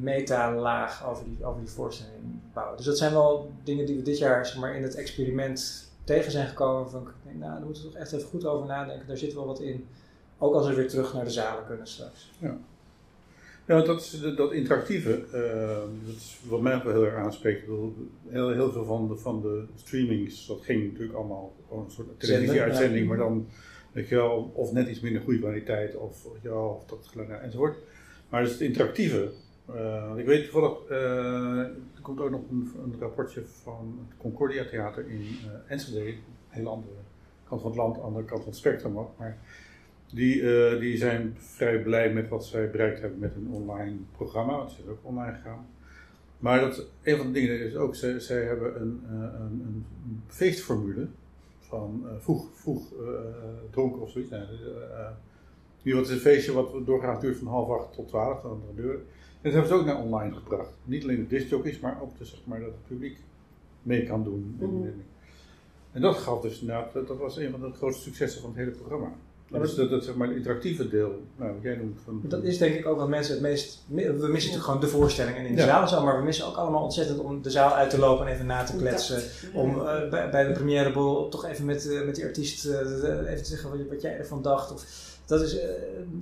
meta-laag 0.00 1.06
over 1.06 1.24
die, 1.24 1.44
over 1.44 1.60
die 1.60 1.70
voorstelling 1.70 2.22
bouwen. 2.52 2.76
Dus 2.76 2.86
dat 2.86 2.98
zijn 2.98 3.12
wel 3.12 3.52
dingen 3.64 3.86
die 3.86 3.96
we 3.96 4.02
dit 4.02 4.18
jaar 4.18 4.46
zeg 4.46 4.56
maar, 4.56 4.76
in 4.76 4.82
het 4.82 4.94
experiment 4.94 5.90
tegen 6.04 6.30
zijn 6.30 6.48
gekomen. 6.48 6.90
Van, 6.90 7.08
nou, 7.22 7.52
daar 7.52 7.64
moeten 7.64 7.82
we 7.82 7.88
toch 7.88 7.98
echt 7.98 8.12
even 8.12 8.28
goed 8.28 8.44
over 8.44 8.66
nadenken. 8.66 9.06
Daar 9.06 9.16
zit 9.16 9.34
wel 9.34 9.46
wat 9.46 9.60
in. 9.60 9.86
Ook 10.38 10.54
als 10.54 10.66
we 10.66 10.74
weer 10.74 10.88
terug 10.88 11.14
naar 11.14 11.24
de 11.24 11.30
zalen 11.30 11.66
kunnen 11.66 11.86
straks. 11.86 12.30
Ja. 12.38 12.56
Ja, 13.66 13.82
dat, 13.82 14.00
is, 14.00 14.20
dat 14.36 14.52
interactieve, 14.52 15.24
uh, 15.34 16.06
dat 16.06 16.16
is 16.16 16.40
wat 16.48 16.60
mij 16.60 16.82
wel 16.82 16.92
heel 16.92 17.04
erg 17.04 17.14
aanspreekt. 17.14 17.66
Heel, 18.28 18.50
heel 18.52 18.72
veel 18.72 18.84
van 18.84 19.08
de, 19.08 19.16
van 19.16 19.40
de 19.40 19.64
streamings, 19.74 20.46
dat 20.46 20.60
ging 20.64 20.92
natuurlijk 20.92 21.18
allemaal 21.18 21.54
een 21.70 21.90
soort 21.90 22.20
televisieuitzending, 22.20 23.08
maar 23.08 23.16
dan, 23.16 23.46
weet 23.92 24.08
je 24.08 24.14
wel, 24.14 24.52
of 24.54 24.72
net 24.72 24.88
iets 24.88 25.00
minder 25.00 25.22
goede 25.22 25.38
kwaliteit, 25.38 25.96
of, 25.96 26.26
ja, 26.42 26.66
of 26.66 26.84
dat 26.84 27.08
geluid 27.10 27.40
enzovoort. 27.40 27.76
Maar 28.28 28.42
dus 28.42 28.50
het 28.50 28.60
interactieve, 28.60 29.32
uh, 29.70 30.12
ik 30.16 30.26
weet 30.26 30.50
toevallig, 30.50 30.78
uh, 30.90 31.58
er 31.58 32.02
komt 32.02 32.20
ook 32.20 32.30
nog 32.30 32.40
een, 32.50 32.72
een, 32.82 32.94
rapportje 33.00 33.42
van 33.46 34.06
het 34.08 34.18
Concordia 34.18 34.64
Theater 34.64 35.10
in 35.10 35.26
Enschede, 35.68 36.00
een 36.00 36.16
hele 36.48 36.68
andere 36.68 36.94
kant 37.48 37.60
van 37.60 37.70
het 37.70 37.78
land, 37.80 38.00
andere 38.00 38.24
kant 38.24 38.40
van 38.40 38.50
het 38.50 38.58
spectrum 38.58 38.98
ook. 38.98 39.18
Maar 39.18 39.38
die, 40.12 40.42
die 40.78 40.96
zijn 40.96 41.34
vrij 41.38 41.82
blij 41.82 42.12
met 42.12 42.28
wat 42.28 42.44
zij 42.44 42.70
bereikt 42.70 43.00
hebben 43.00 43.18
met 43.18 43.34
hun 43.34 43.48
online 43.50 43.96
programma, 44.16 44.56
want 44.56 44.70
ze 44.70 44.76
zijn 44.76 44.88
ook 44.88 44.98
online 45.02 45.36
gegaan. 45.36 45.66
Maar 46.38 46.60
dat, 46.60 46.86
een 47.02 47.16
van 47.16 47.26
de 47.26 47.32
dingen 47.32 47.60
is 47.60 47.74
ook, 47.74 47.94
zij, 47.94 48.20
zij 48.20 48.42
hebben 48.42 48.80
een, 48.80 49.02
een, 49.10 49.62
een, 49.66 49.84
feestformule 50.26 51.06
van 51.58 52.04
vroeg, 52.18 52.48
vroeg 52.54 52.92
dronken 53.70 54.00
of 54.00 54.10
zoiets. 54.10 54.30
Nee, 54.30 54.46
nu 55.82 55.94
wat 55.94 56.04
is 56.04 56.10
een 56.10 56.18
feestje 56.18 56.52
wat 56.52 56.86
doorgaans 56.86 57.20
duurt 57.20 57.36
van 57.36 57.46
half 57.46 57.68
acht 57.68 57.92
tot 57.92 58.08
twaalf, 58.08 58.40
dan 58.40 58.62
de 58.74 58.82
deur. 58.82 58.94
En 58.94 59.50
dat 59.50 59.52
hebben 59.52 59.70
ze 59.70 59.74
ook 59.74 59.84
naar 59.84 60.02
online 60.02 60.34
gebracht. 60.34 60.70
Niet 60.84 61.02
alleen 61.02 61.16
de 61.16 61.26
discjockeys, 61.26 61.80
maar 61.80 62.02
ook 62.02 62.18
de, 62.18 62.24
zeg 62.24 62.40
maar, 62.44 62.60
dat 62.60 62.68
het 62.68 62.86
publiek 62.86 63.18
mee 63.82 64.06
kan 64.06 64.24
doen. 64.24 64.56
Mm 64.58 65.02
En 65.92 66.00
dat 66.00 66.16
gaf 66.16 66.40
dus 66.40 66.60
inderdaad, 66.60 66.92
dat, 66.92 67.08
dat, 67.08 67.18
was 67.18 67.36
een 67.36 67.50
van 67.50 67.60
de 67.60 67.72
grootste 67.72 68.02
successen 68.02 68.40
van 68.40 68.50
het 68.50 68.58
hele 68.58 68.70
programma. 68.70 69.12
Dat 69.52 69.62
is 69.62 69.74
dat, 69.74 69.90
dat 69.90 70.04
zeg 70.04 70.14
maar, 70.14 70.26
het 70.26 70.36
interactieve 70.36 70.88
deel, 70.88 71.22
nou, 71.36 71.52
wat 71.52 71.62
jij 71.62 71.76
noemt. 71.76 71.98
Van, 72.04 72.20
dat 72.22 72.42
is 72.42 72.58
denk 72.58 72.74
ik 72.74 72.86
ook 72.86 72.98
wat 72.98 73.08
mensen 73.08 73.32
het 73.32 73.42
meest. 73.42 73.84
We 73.88 73.94
missen 74.02 74.30
natuurlijk 74.30 74.64
gewoon 74.64 74.80
de 74.80 74.86
voorstelling 74.86 75.36
en 75.36 75.46
in 75.46 75.54
de 75.54 75.60
ja. 75.60 75.66
zaal 75.66 75.88
zo, 75.88 76.04
maar 76.04 76.18
we 76.18 76.24
missen 76.24 76.46
ook 76.46 76.56
allemaal 76.56 76.82
ontzettend 76.82 77.18
om 77.18 77.42
de 77.42 77.50
zaal 77.50 77.72
uit 77.72 77.90
te 77.90 77.98
lopen 77.98 78.26
en 78.26 78.32
even 78.32 78.46
na 78.46 78.64
te 78.64 78.76
kletsen. 78.76 79.22
Om 79.54 79.76
uh, 79.76 80.08
bij, 80.10 80.30
bij, 80.30 80.46
de 80.46 80.52
première 80.52 80.92
bol 80.92 81.28
toch 81.28 81.46
even 81.46 81.64
met, 81.64 81.86
uh, 81.86 82.04
met 82.04 82.14
die 82.14 82.24
artiest 82.24 82.66
uh, 82.66 82.72
even 82.74 83.42
te 83.42 83.48
zeggen 83.48 83.70
wat, 83.70 83.78
wat 83.88 84.02
jij 84.02 84.18
ervan 84.18 84.42
dacht. 84.42 84.72
Of, 84.72 84.84
dat 85.26 85.40
is, 85.40 85.56
uh, 85.56 85.62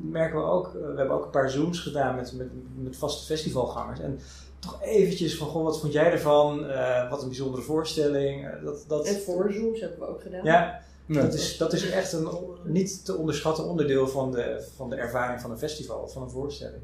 merken 0.03 0.39
we 0.39 0.45
ook. 0.45 0.73
we 0.73 0.97
hebben 0.97 1.11
ook 1.11 1.25
een 1.25 1.31
paar 1.31 1.51
Zooms 1.51 1.81
gedaan 1.81 2.17
met, 2.17 2.33
met, 2.33 2.49
met 2.75 2.97
vaste 2.97 3.25
festivalgangers. 3.25 4.01
En 4.01 4.19
toch 4.59 4.83
eventjes 4.83 5.37
van, 5.37 5.47
goh, 5.47 5.65
wat 5.65 5.81
vond 5.81 5.93
jij 5.93 6.13
ervan? 6.13 6.65
Uh, 6.65 7.11
wat 7.11 7.23
een 7.23 7.29
bijzondere 7.29 7.63
voorstelling. 7.63 8.45
Uh, 8.45 8.65
dat, 8.65 8.85
dat, 8.89 9.07
en 9.07 9.21
voor 9.21 9.53
Zooms 9.53 9.81
hebben 9.81 9.99
we 9.99 10.07
ook 10.07 10.23
gedaan. 10.23 10.45
Ja, 10.45 10.83
dat, 11.15 11.35
is, 11.35 11.57
dat 11.57 11.73
is 11.73 11.91
echt 11.91 12.13
een 12.13 12.29
niet 12.65 13.05
te 13.05 13.17
onderschatten 13.17 13.65
onderdeel 13.65 14.09
van 14.09 14.33
de, 14.33 14.69
van 14.77 14.91
de 14.91 14.97
ervaring 14.97 15.41
van 15.41 15.51
een 15.51 15.59
festival, 15.59 16.09
van 16.09 16.23
een 16.23 16.31
voorstelling. 16.31 16.83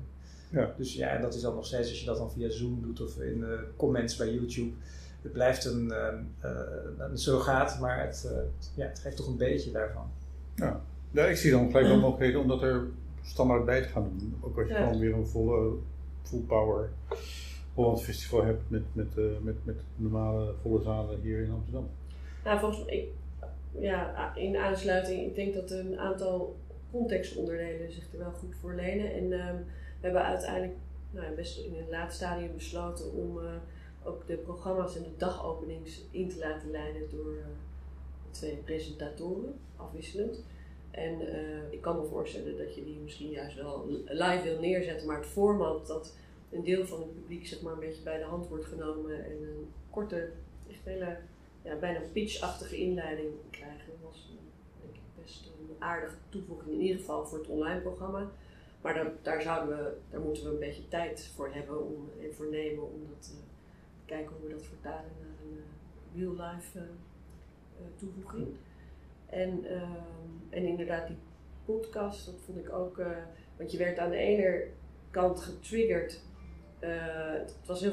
Ja. 0.51 0.75
Dus 0.77 0.95
ja, 0.95 1.09
en 1.09 1.23
dat 1.23 1.35
is 1.35 1.41
dan 1.41 1.55
nog 1.55 1.67
steeds 1.67 1.89
als 1.89 2.01
je 2.01 2.07
dat 2.07 2.17
dan 2.17 2.31
via 2.31 2.51
Zoom 2.51 2.83
doet 2.83 3.01
of 3.01 3.21
in 3.21 3.41
de 3.41 3.65
comments 3.77 4.17
bij 4.17 4.33
YouTube 4.33 4.73
het 5.23 5.33
blijft 5.33 5.65
een, 5.65 5.93
ehm, 5.93 6.17
eh, 6.41 6.51
een 6.99 7.19
surrogaat, 7.19 7.81
maar 7.81 8.01
het, 8.01 8.31
eh, 8.33 8.39
ja, 8.75 8.87
het 8.87 8.99
geeft 8.99 9.17
toch 9.17 9.27
een 9.27 9.37
beetje 9.37 9.71
daarvan. 9.71 10.11
Ja. 10.55 10.81
ja, 11.11 11.25
ik 11.25 11.37
zie 11.37 11.51
dan 11.51 11.67
gelijk 11.67 11.87
wel 11.87 11.99
mogelijkheden 11.99 12.41
om 12.41 12.49
dat 12.49 12.63
er 12.63 12.87
standaard 13.23 13.65
bij 13.65 13.83
te 13.83 13.89
gaan 13.89 14.11
doen. 14.19 14.37
Ook 14.41 14.59
als 14.59 14.69
je 14.69 14.73
Ja. 14.75 14.85
gewoon 14.85 14.99
weer 14.99 15.15
een 15.15 15.27
volle, 15.27 15.73
full 16.23 16.41
power 16.41 16.91
Holland 17.75 18.03
Festival 18.03 18.45
hebt 18.45 18.63
met, 18.69 18.83
met, 18.93 19.07
eh, 19.17 19.25
met, 19.43 19.55
met 19.65 19.77
normale 19.97 20.53
volle 20.63 20.83
zalen 20.83 21.21
hier 21.21 21.43
in 21.43 21.53
Amsterdam. 21.53 21.89
Nou, 22.45 22.59
volgens 22.61 22.85
mij, 22.85 22.95
ik, 22.97 23.09
ja, 23.81 24.35
in 24.35 24.57
aansluiting, 24.57 25.27
ik 25.27 25.35
denk 25.35 25.55
dat 25.55 25.71
een 25.71 25.99
aantal 25.99 26.57
contextonderdelen 26.91 27.93
zich 27.93 28.13
er 28.13 28.19
wel 28.19 28.33
goed 28.33 28.55
voor 28.61 28.75
lenen. 28.75 29.13
En 29.13 29.33
ehm, 29.33 29.57
we 30.01 30.01
hebben 30.01 30.25
uiteindelijk 30.25 30.77
nou, 31.11 31.35
best 31.35 31.59
in 31.59 31.75
een 31.75 31.89
laat 31.91 32.13
stadium 32.13 32.55
besloten 32.55 33.13
om 33.13 33.39
eh, 33.39 33.45
ook 34.05 34.27
de 34.27 34.37
programma's 34.37 34.97
en 34.97 35.03
de 35.03 35.17
dagopenings 35.17 36.03
in 36.11 36.29
te 36.29 36.39
laten 36.39 36.71
leiden 36.71 37.11
door 37.11 37.37
eh, 37.37 37.47
twee 38.31 38.57
presentatoren, 38.57 39.55
afwisselend. 39.77 40.45
En 40.91 41.21
eh, 41.21 41.73
ik 41.73 41.81
kan 41.81 42.01
me 42.01 42.07
voorstellen 42.07 42.59
dat 42.59 42.75
je 42.75 42.85
die 42.85 42.99
misschien 43.03 43.31
juist 43.31 43.57
wel 43.57 43.87
live 44.05 44.43
wil 44.43 44.61
neerzetten, 44.61 45.07
maar 45.07 45.17
het 45.17 45.27
format 45.27 45.87
dat 45.87 46.17
een 46.51 46.65
deel 46.65 46.87
van 46.87 47.01
het 47.01 47.15
publiek 47.15 47.47
zeg 47.47 47.63
maar 47.63 47.73
een 47.73 47.79
beetje 47.79 48.03
bij 48.03 48.19
de 48.19 48.25
hand 48.25 48.49
wordt 48.49 48.65
genomen 48.65 49.25
en 49.25 49.43
een 49.43 49.69
korte, 49.91 50.31
echt 50.69 50.85
hele 50.85 51.17
ja, 51.67 51.77
bijna 51.77 52.01
pitchachtige 52.13 52.77
inleiding 52.77 53.35
krijgen. 53.51 53.93
Was 54.03 54.31
eh, 54.31 54.81
denk 54.81 54.95
ik 54.95 55.23
best 55.23 55.47
een 55.47 55.77
aardige 55.79 56.17
toevoeging, 56.29 56.73
in 56.73 56.81
ieder 56.81 56.97
geval 56.97 57.27
voor 57.27 57.39
het 57.39 57.49
online 57.49 57.81
programma. 57.81 58.31
Maar 58.81 58.95
daar, 58.95 59.13
daar, 59.23 59.43
zouden 59.43 59.77
we, 59.77 59.97
daar 60.11 60.21
moeten 60.21 60.45
we 60.45 60.51
een 60.51 60.59
beetje 60.59 60.89
tijd 60.89 61.31
voor 61.35 61.51
hebben 61.53 61.87
om, 61.87 62.11
en 62.23 62.35
voor 62.35 62.51
nemen 62.51 62.85
om 62.85 63.07
dat, 63.09 63.33
eh, 63.33 63.41
te 63.99 64.05
kijken 64.05 64.37
hoe 64.37 64.49
we 64.49 64.55
dat 64.55 64.67
vertalen 64.67 65.11
naar 65.21 65.47
een 65.47 65.59
eh, 65.59 66.21
real 66.21 66.33
life 66.33 66.81
toevoeging. 67.97 68.47
En, 69.27 69.65
ehm, 69.65 70.31
en 70.51 70.65
inderdaad, 70.65 71.07
die 71.07 71.17
podcast, 71.65 72.27
dat 72.27 72.41
vond 72.45 72.59
ik 72.59 72.73
ook, 72.73 73.01
want 73.57 73.73
je 73.73 73.79
werd 73.79 73.99
aan 73.99 74.11
de 74.11 74.17
ene 74.17 74.67
kant 75.11 75.41
getriggerd. 75.41 76.21
Het 76.79 77.67
was 77.67 77.81
heel 77.81 77.93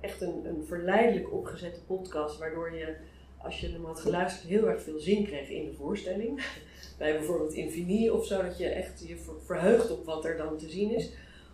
echt 0.00 0.20
een, 0.20 0.44
een 0.44 0.64
verleidelijk 0.66 1.32
opgezette 1.32 1.84
podcast, 1.84 2.38
waardoor 2.38 2.74
je, 2.74 2.96
als 3.38 3.60
je 3.60 3.68
hem 3.68 3.84
had 3.84 4.00
geluisterd, 4.00 4.48
heel 4.48 4.68
erg 4.68 4.82
veel 4.82 4.98
zin 4.98 5.24
kreeg 5.24 5.48
in 5.48 5.64
de 5.64 5.72
voorstelling. 5.72 6.42
Bij 6.98 7.12
bijvoorbeeld 7.12 7.52
Infini 7.52 8.10
of 8.10 8.26
zo, 8.26 8.42
dat 8.42 8.58
je 8.58 8.68
echt 8.68 9.08
je 9.08 9.16
ver- 9.16 9.40
verheugt 9.44 9.90
op 9.90 10.04
wat 10.04 10.24
er 10.24 10.36
dan 10.36 10.56
te 10.56 10.68
zien 10.68 10.94
is. 10.94 11.12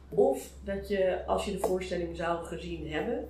Of 0.09 0.53
dat 0.65 0.89
je, 0.89 1.27
als 1.27 1.45
je 1.45 1.53
de 1.53 1.59
voorstelling 1.59 2.17
zou 2.17 2.45
gezien 2.45 2.91
hebben, 2.91 3.29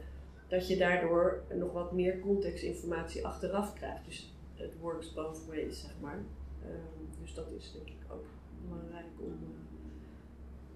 dat 0.48 0.68
je 0.68 0.76
daardoor 0.76 1.42
nog 1.55 1.72
wat 1.72 1.92
meer 1.92 2.20
contextinformatie 2.20 3.26
achteraf 3.26 3.74
krijgt. 3.74 4.05
Dus 4.05 4.35
het 4.55 4.78
works 4.81 5.12
both 5.12 5.46
ways, 5.46 5.81
zeg 5.81 5.92
maar. 6.00 6.24
Ehm, 6.62 7.20
dus 7.20 7.35
dat 7.35 7.50
is 7.59 7.72
denk 7.72 7.88
ik 7.88 8.12
ook 8.12 8.24
belangrijk 8.68 9.07
om 9.18 9.26
eh, 9.26 9.48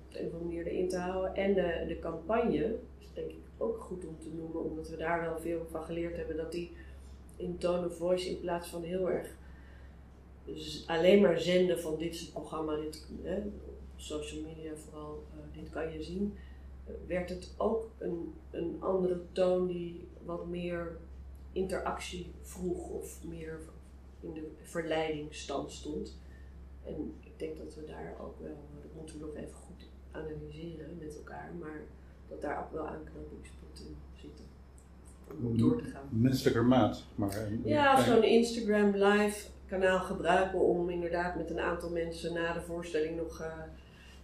op 0.08 0.20
een 0.20 0.26
of 0.26 0.32
andere 0.32 0.44
manier 0.44 0.66
erin 0.66 0.88
te 0.88 0.98
houden. 0.98 1.34
En 1.34 1.54
de, 1.54 1.84
de 1.88 1.98
campagne 1.98 2.76
denk 3.16 3.30
ik 3.30 3.36
ook 3.58 3.78
goed 3.80 4.04
om 4.06 4.18
te 4.18 4.28
noemen, 4.34 4.62
omdat 4.64 4.88
we 4.88 4.96
daar 4.96 5.20
wel 5.20 5.38
veel 5.38 5.66
van 5.70 5.82
geleerd 5.82 6.16
hebben. 6.16 6.36
Dat 6.36 6.52
die 6.52 6.72
in 7.36 7.58
tone 7.58 7.86
of 7.86 7.96
voice 7.96 8.30
in 8.30 8.40
plaats 8.40 8.68
van 8.68 8.82
heel 8.82 9.10
erg 9.10 9.36
z- 10.54 10.84
alleen 10.86 11.20
maar 11.22 11.38
zenden 11.40 11.80
van 11.80 11.96
dit 11.98 12.14
is 12.14 12.20
het 12.20 12.32
programma, 12.32 12.76
dit, 12.76 13.08
hè, 13.22 13.42
social 13.96 14.42
media 14.42 14.74
vooral, 14.76 15.22
eh, 15.32 15.60
dit 15.60 15.70
kan 15.70 15.92
je 15.92 16.02
zien, 16.02 16.34
eh, 16.86 16.94
werd 17.06 17.28
het 17.28 17.54
ook 17.56 17.90
een, 17.98 18.34
een 18.50 18.76
andere 18.80 19.20
toon 19.32 19.66
die 19.66 20.08
wat 20.24 20.46
meer 20.46 20.96
interactie 21.52 22.30
vroeg 22.42 22.88
of 22.88 23.24
meer 23.24 23.60
in 24.20 24.32
de 24.34 24.50
verleidingsstand 24.62 25.72
stond. 25.72 26.18
En 26.84 27.14
ik 27.20 27.38
denk 27.38 27.58
dat 27.58 27.74
we 27.74 27.84
daar 27.84 28.14
ook 28.20 28.40
wel, 28.40 28.56
dat 28.82 28.94
moeten 28.96 29.18
we 29.18 29.24
nog 29.26 29.34
even 29.36 29.54
goed 29.56 29.88
analyseren 30.10 30.98
met 30.98 31.16
elkaar, 31.16 31.52
maar 31.58 31.80
dat 32.28 32.40
daar 32.42 32.58
ook 32.58 32.72
wel 32.72 32.86
aanknopingspunten 32.86 33.96
zitten 34.14 34.44
om 35.30 35.46
op 35.46 35.58
door 35.58 35.76
te 35.82 35.84
gaan. 35.84 36.08
Menselijker 36.08 36.64
maat, 36.64 37.04
maar. 37.14 37.48
Ja, 37.64 38.02
zo'n 38.02 38.22
Instagram 38.22 38.90
live 38.92 39.48
kanaal 39.66 40.00
gebruiken 40.00 40.60
om 40.60 40.90
inderdaad 40.90 41.36
met 41.36 41.50
een 41.50 41.60
aantal 41.60 41.90
mensen 41.90 42.32
na 42.32 42.52
de 42.52 42.60
voorstelling 42.60 43.16
nog 43.16 43.40
eh, 43.40 43.52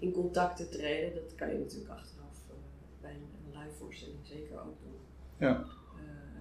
in 0.03 0.13
contact 0.13 0.57
te 0.57 0.69
treden. 0.69 1.15
Dat 1.15 1.35
kan 1.35 1.49
je 1.49 1.59
natuurlijk 1.59 1.91
achteraf 1.91 2.37
eh, 2.49 2.55
bij 3.01 3.11
een, 3.11 3.59
live 3.59 3.75
voorstelling 3.79 4.19
zeker 4.23 4.55
ook 4.61 4.81
doen. 4.83 4.99
Ja. 5.39 5.65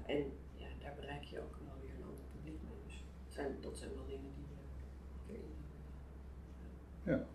Eh, 0.08 0.15
en 0.15 0.24
ja, 0.56 0.67
daar 0.80 0.93
bereik 1.00 1.24
je 1.24 1.39
ook 1.39 1.56
wel 1.65 1.76
weer 1.82 1.95
een 1.95 2.04
ander 2.04 2.24
publiek 2.36 2.60
mee. 2.63 2.78
Dus 2.86 3.04
dat 3.24 3.34
zijn, 3.34 3.56
dat 3.62 3.78
zijn 3.78 3.89
wel 3.95 4.06
dingen 4.06 4.32
die 4.36 4.47
eh, 5.28 5.41
erin 7.08 7.26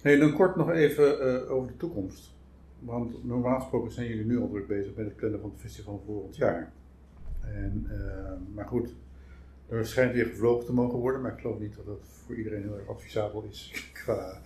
Hey, 0.00 0.16
dan 0.16 0.32
kort 0.32 0.56
nog 0.56 0.70
even 0.70 1.48
over 1.48 1.68
de 1.68 1.76
toekomst. 1.76 2.34
Want 2.84 3.24
normaal 3.24 3.60
gesproken 3.60 3.92
zijn 3.92 4.08
jullie 4.08 4.24
nu 4.24 4.38
al 4.38 4.48
druk 4.48 4.66
bezig 4.66 4.94
met 4.94 5.04
het 5.04 5.16
plannen 5.16 5.40
van 5.40 5.50
het 5.50 5.60
festival 5.60 6.02
volgend 6.06 6.36
jaar. 6.36 6.72
En, 7.40 7.86
eh, 7.90 8.54
maar 8.54 8.66
goed, 8.66 8.94
er 9.68 9.86
schijnt 9.86 10.12
weer 10.12 10.26
gevlogen 10.26 10.66
te 10.66 10.72
mogen 10.72 10.98
worden, 10.98 11.20
maar 11.20 11.32
ik 11.32 11.40
geloof 11.40 11.58
niet 11.58 11.76
dat 11.76 11.86
dat 11.86 12.00
voor 12.02 12.36
iedereen 12.36 12.62
heel 12.62 12.78
erg 12.78 12.88
advisabel 12.88 13.42
is 13.42 13.72
qua 14.04 14.40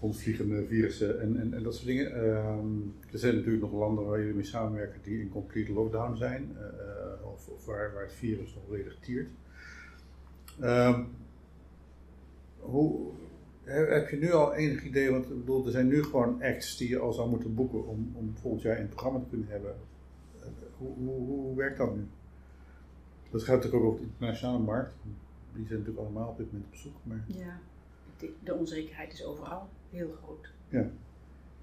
rondvliegende 0.00 0.66
virussen 0.66 1.20
en, 1.20 1.40
en, 1.40 1.54
en 1.54 1.62
dat 1.62 1.74
soort 1.74 1.86
dingen. 1.86 2.14
Ehm, 2.14 2.66
er 3.12 3.18
zijn 3.18 3.34
natuurlijk 3.34 3.62
nog 3.62 3.72
landen 3.72 4.04
waar 4.04 4.18
jullie 4.18 4.34
mee 4.34 4.44
samenwerken 4.44 5.00
die 5.02 5.20
in 5.20 5.28
complete 5.28 5.72
lockdown 5.72 6.16
zijn, 6.16 6.56
eh, 6.56 6.64
eh, 6.64 7.26
of, 7.32 7.48
of 7.48 7.66
waar, 7.66 7.92
waar 7.92 8.02
het 8.02 8.14
virus 8.14 8.54
nog 8.54 8.64
volledig 8.66 8.96
tiert. 9.00 9.28
Ehm, 10.60 11.02
hoe, 12.58 13.10
Heb 13.64 14.08
je 14.08 14.16
nu 14.16 14.32
al 14.32 14.54
enig 14.54 14.84
idee, 14.84 15.10
want 15.10 15.24
ik 15.24 15.38
bedoel, 15.38 15.64
er 15.66 15.70
zijn 15.72 15.86
nu 15.86 16.02
gewoon 16.02 16.42
acts 16.42 16.76
die 16.76 16.88
je 16.88 16.98
al 16.98 17.12
zou 17.12 17.28
moeten 17.28 17.54
boeken 17.54 17.86
om, 17.86 18.12
om 18.14 18.36
volgend 18.40 18.62
jaar 18.62 18.74
in 18.76 18.82
het 18.82 18.90
programma 18.90 19.18
te 19.18 19.26
kunnen 19.28 19.48
hebben. 19.48 19.74
Eh, 20.40 20.46
Hoe, 20.78 20.94
hoe, 20.94 21.26
hoe 21.26 21.56
werkt 21.56 21.78
dat 21.78 21.94
nu? 21.96 22.06
Dat 23.30 23.42
gaat 23.42 23.56
natuurlijk 23.56 23.82
ook 23.82 23.88
over 23.90 24.00
de 24.04 24.10
internationale 24.12 24.58
markt. 24.58 24.94
Die 25.54 25.66
zijn 25.66 25.78
natuurlijk 25.78 26.06
allemaal 26.06 26.28
op 26.28 26.36
dit 26.36 26.52
moment 26.52 26.70
op 26.70 26.76
zoek. 26.76 26.94
Maar 27.02 27.24
Ja, 27.26 27.58
de, 28.18 28.32
de 28.44 28.54
onzekerheid 28.54 29.12
is 29.12 29.24
overal 29.24 29.68
heel 29.90 30.16
groot. 30.22 30.52
Ja. 30.68 30.90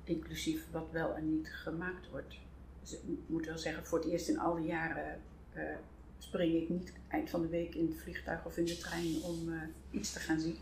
Inclusief 0.03 0.71
wat 0.71 0.91
wel 0.91 1.15
en 1.15 1.35
niet 1.35 1.49
gemaakt 1.53 2.09
wordt. 2.09 2.39
Dus 2.81 2.93
ik 2.93 3.17
moet 3.25 3.45
wel 3.45 3.57
zeggen, 3.57 3.85
voor 3.85 3.99
het 3.99 4.07
eerst 4.07 4.29
in 4.29 4.39
al 4.39 4.55
die 4.55 4.65
jaren 4.65 5.19
eh, 5.53 5.63
spring 6.17 6.53
ik 6.61 6.69
niet 6.69 6.93
eind 7.07 7.29
van 7.29 7.41
de 7.41 7.47
week 7.47 7.75
in 7.75 7.85
het 7.85 8.01
vliegtuig 8.01 8.45
of 8.45 8.57
in 8.57 8.65
de 8.65 8.77
trein 8.77 9.21
om 9.23 9.53
eh, 9.53 9.61
iets 9.91 10.13
te 10.13 10.19
gaan 10.19 10.39
zien. 10.39 10.55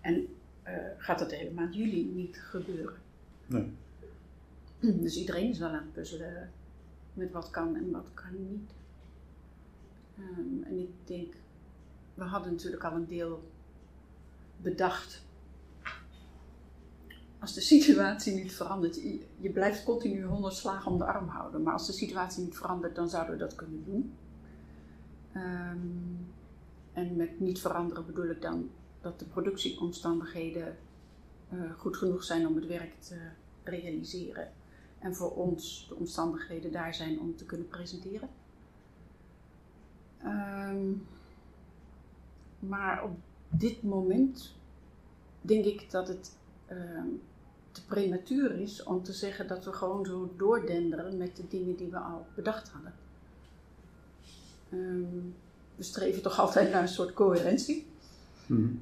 En 0.00 0.26
eh, 0.64 0.74
gaat 0.96 1.18
dat 1.18 1.30
de 1.30 1.36
hele 1.36 1.50
maand 1.50 1.74
juli 1.74 2.04
niet 2.14 2.40
gebeuren. 2.40 2.98
nee. 3.46 3.72
Dus 5.02 5.16
iedereen 5.16 5.50
is 5.50 5.58
wel 5.58 5.68
aan 5.68 5.74
het 5.74 5.92
puzzelen 5.92 6.50
met 7.12 7.32
wat 7.32 7.50
kan 7.50 7.76
en 7.76 7.90
wat 7.90 8.10
kan 8.14 8.48
niet. 8.50 8.70
Ehm, 10.16 10.62
en 10.64 10.78
ik 10.78 10.90
denk, 11.04 11.34
we 12.14 12.24
hadden 12.24 12.52
natuurlijk 12.52 12.84
al 12.84 12.92
een 12.92 13.06
deel 13.06 13.42
bedacht. 14.56 15.22
Als 17.38 17.54
de 17.54 17.60
situatie 17.60 18.34
niet 18.34 18.52
verandert, 18.52 18.94
je, 19.40 19.50
blijft 19.52 19.84
continu 19.84 20.22
honderd 20.22 20.54
slagen 20.54 20.92
om 20.92 20.98
de 20.98 21.04
arm 21.04 21.28
houden, 21.28 21.62
maar 21.62 21.72
als 21.72 21.86
de 21.86 21.92
situatie 21.92 22.44
niet 22.44 22.56
verandert, 22.56 22.94
dan 22.94 23.08
zouden 23.08 23.32
we 23.32 23.40
dat 23.40 23.54
kunnen 23.54 23.84
doen. 23.84 24.14
Ehm, 25.32 25.78
en 26.92 27.16
met 27.16 27.40
niet 27.40 27.60
veranderen 27.60 28.06
bedoel 28.06 28.30
ik 28.30 28.42
dan 28.42 28.70
dat 29.04 29.18
de 29.18 29.24
productieomstandigheden 29.24 30.76
eh, 31.48 31.58
goed 31.76 31.96
genoeg 31.96 32.24
zijn 32.24 32.46
om 32.46 32.56
het 32.56 32.66
werk 32.66 33.00
te 33.00 33.16
realiseren. 33.64 34.52
En 34.98 35.14
voor 35.14 35.30
ons 35.30 35.86
de 35.88 35.94
omstandigheden 35.94 36.72
daar 36.72 36.94
zijn 36.94 37.20
om 37.20 37.36
te 37.36 37.44
kunnen 37.44 37.68
presenteren. 37.68 38.28
Ehm, 40.18 40.92
maar 42.58 43.04
op 43.04 43.16
dit 43.48 43.82
moment 43.82 44.54
denk 45.40 45.64
ik 45.64 45.90
dat 45.90 46.08
het 46.08 46.36
ehm, 46.66 47.08
te 47.70 47.84
prematuur 47.84 48.60
is 48.60 48.82
om 48.82 49.02
te 49.02 49.12
zeggen 49.12 49.48
dat 49.48 49.64
we 49.64 49.72
gewoon 49.72 50.06
zo 50.06 50.32
doordenderen 50.36 51.16
met 51.16 51.36
de 51.36 51.48
dingen 51.48 51.76
die 51.76 51.90
we 51.90 51.98
al 51.98 52.26
bedacht 52.34 52.68
hadden. 52.68 52.94
Ehm, 54.70 55.20
we 55.76 55.82
streven 55.82 56.22
toch 56.22 56.38
altijd 56.38 56.70
naar 56.72 56.82
een 56.82 56.88
soort 56.88 57.12
coherentie. 57.12 57.86
Mhm. 58.46 58.74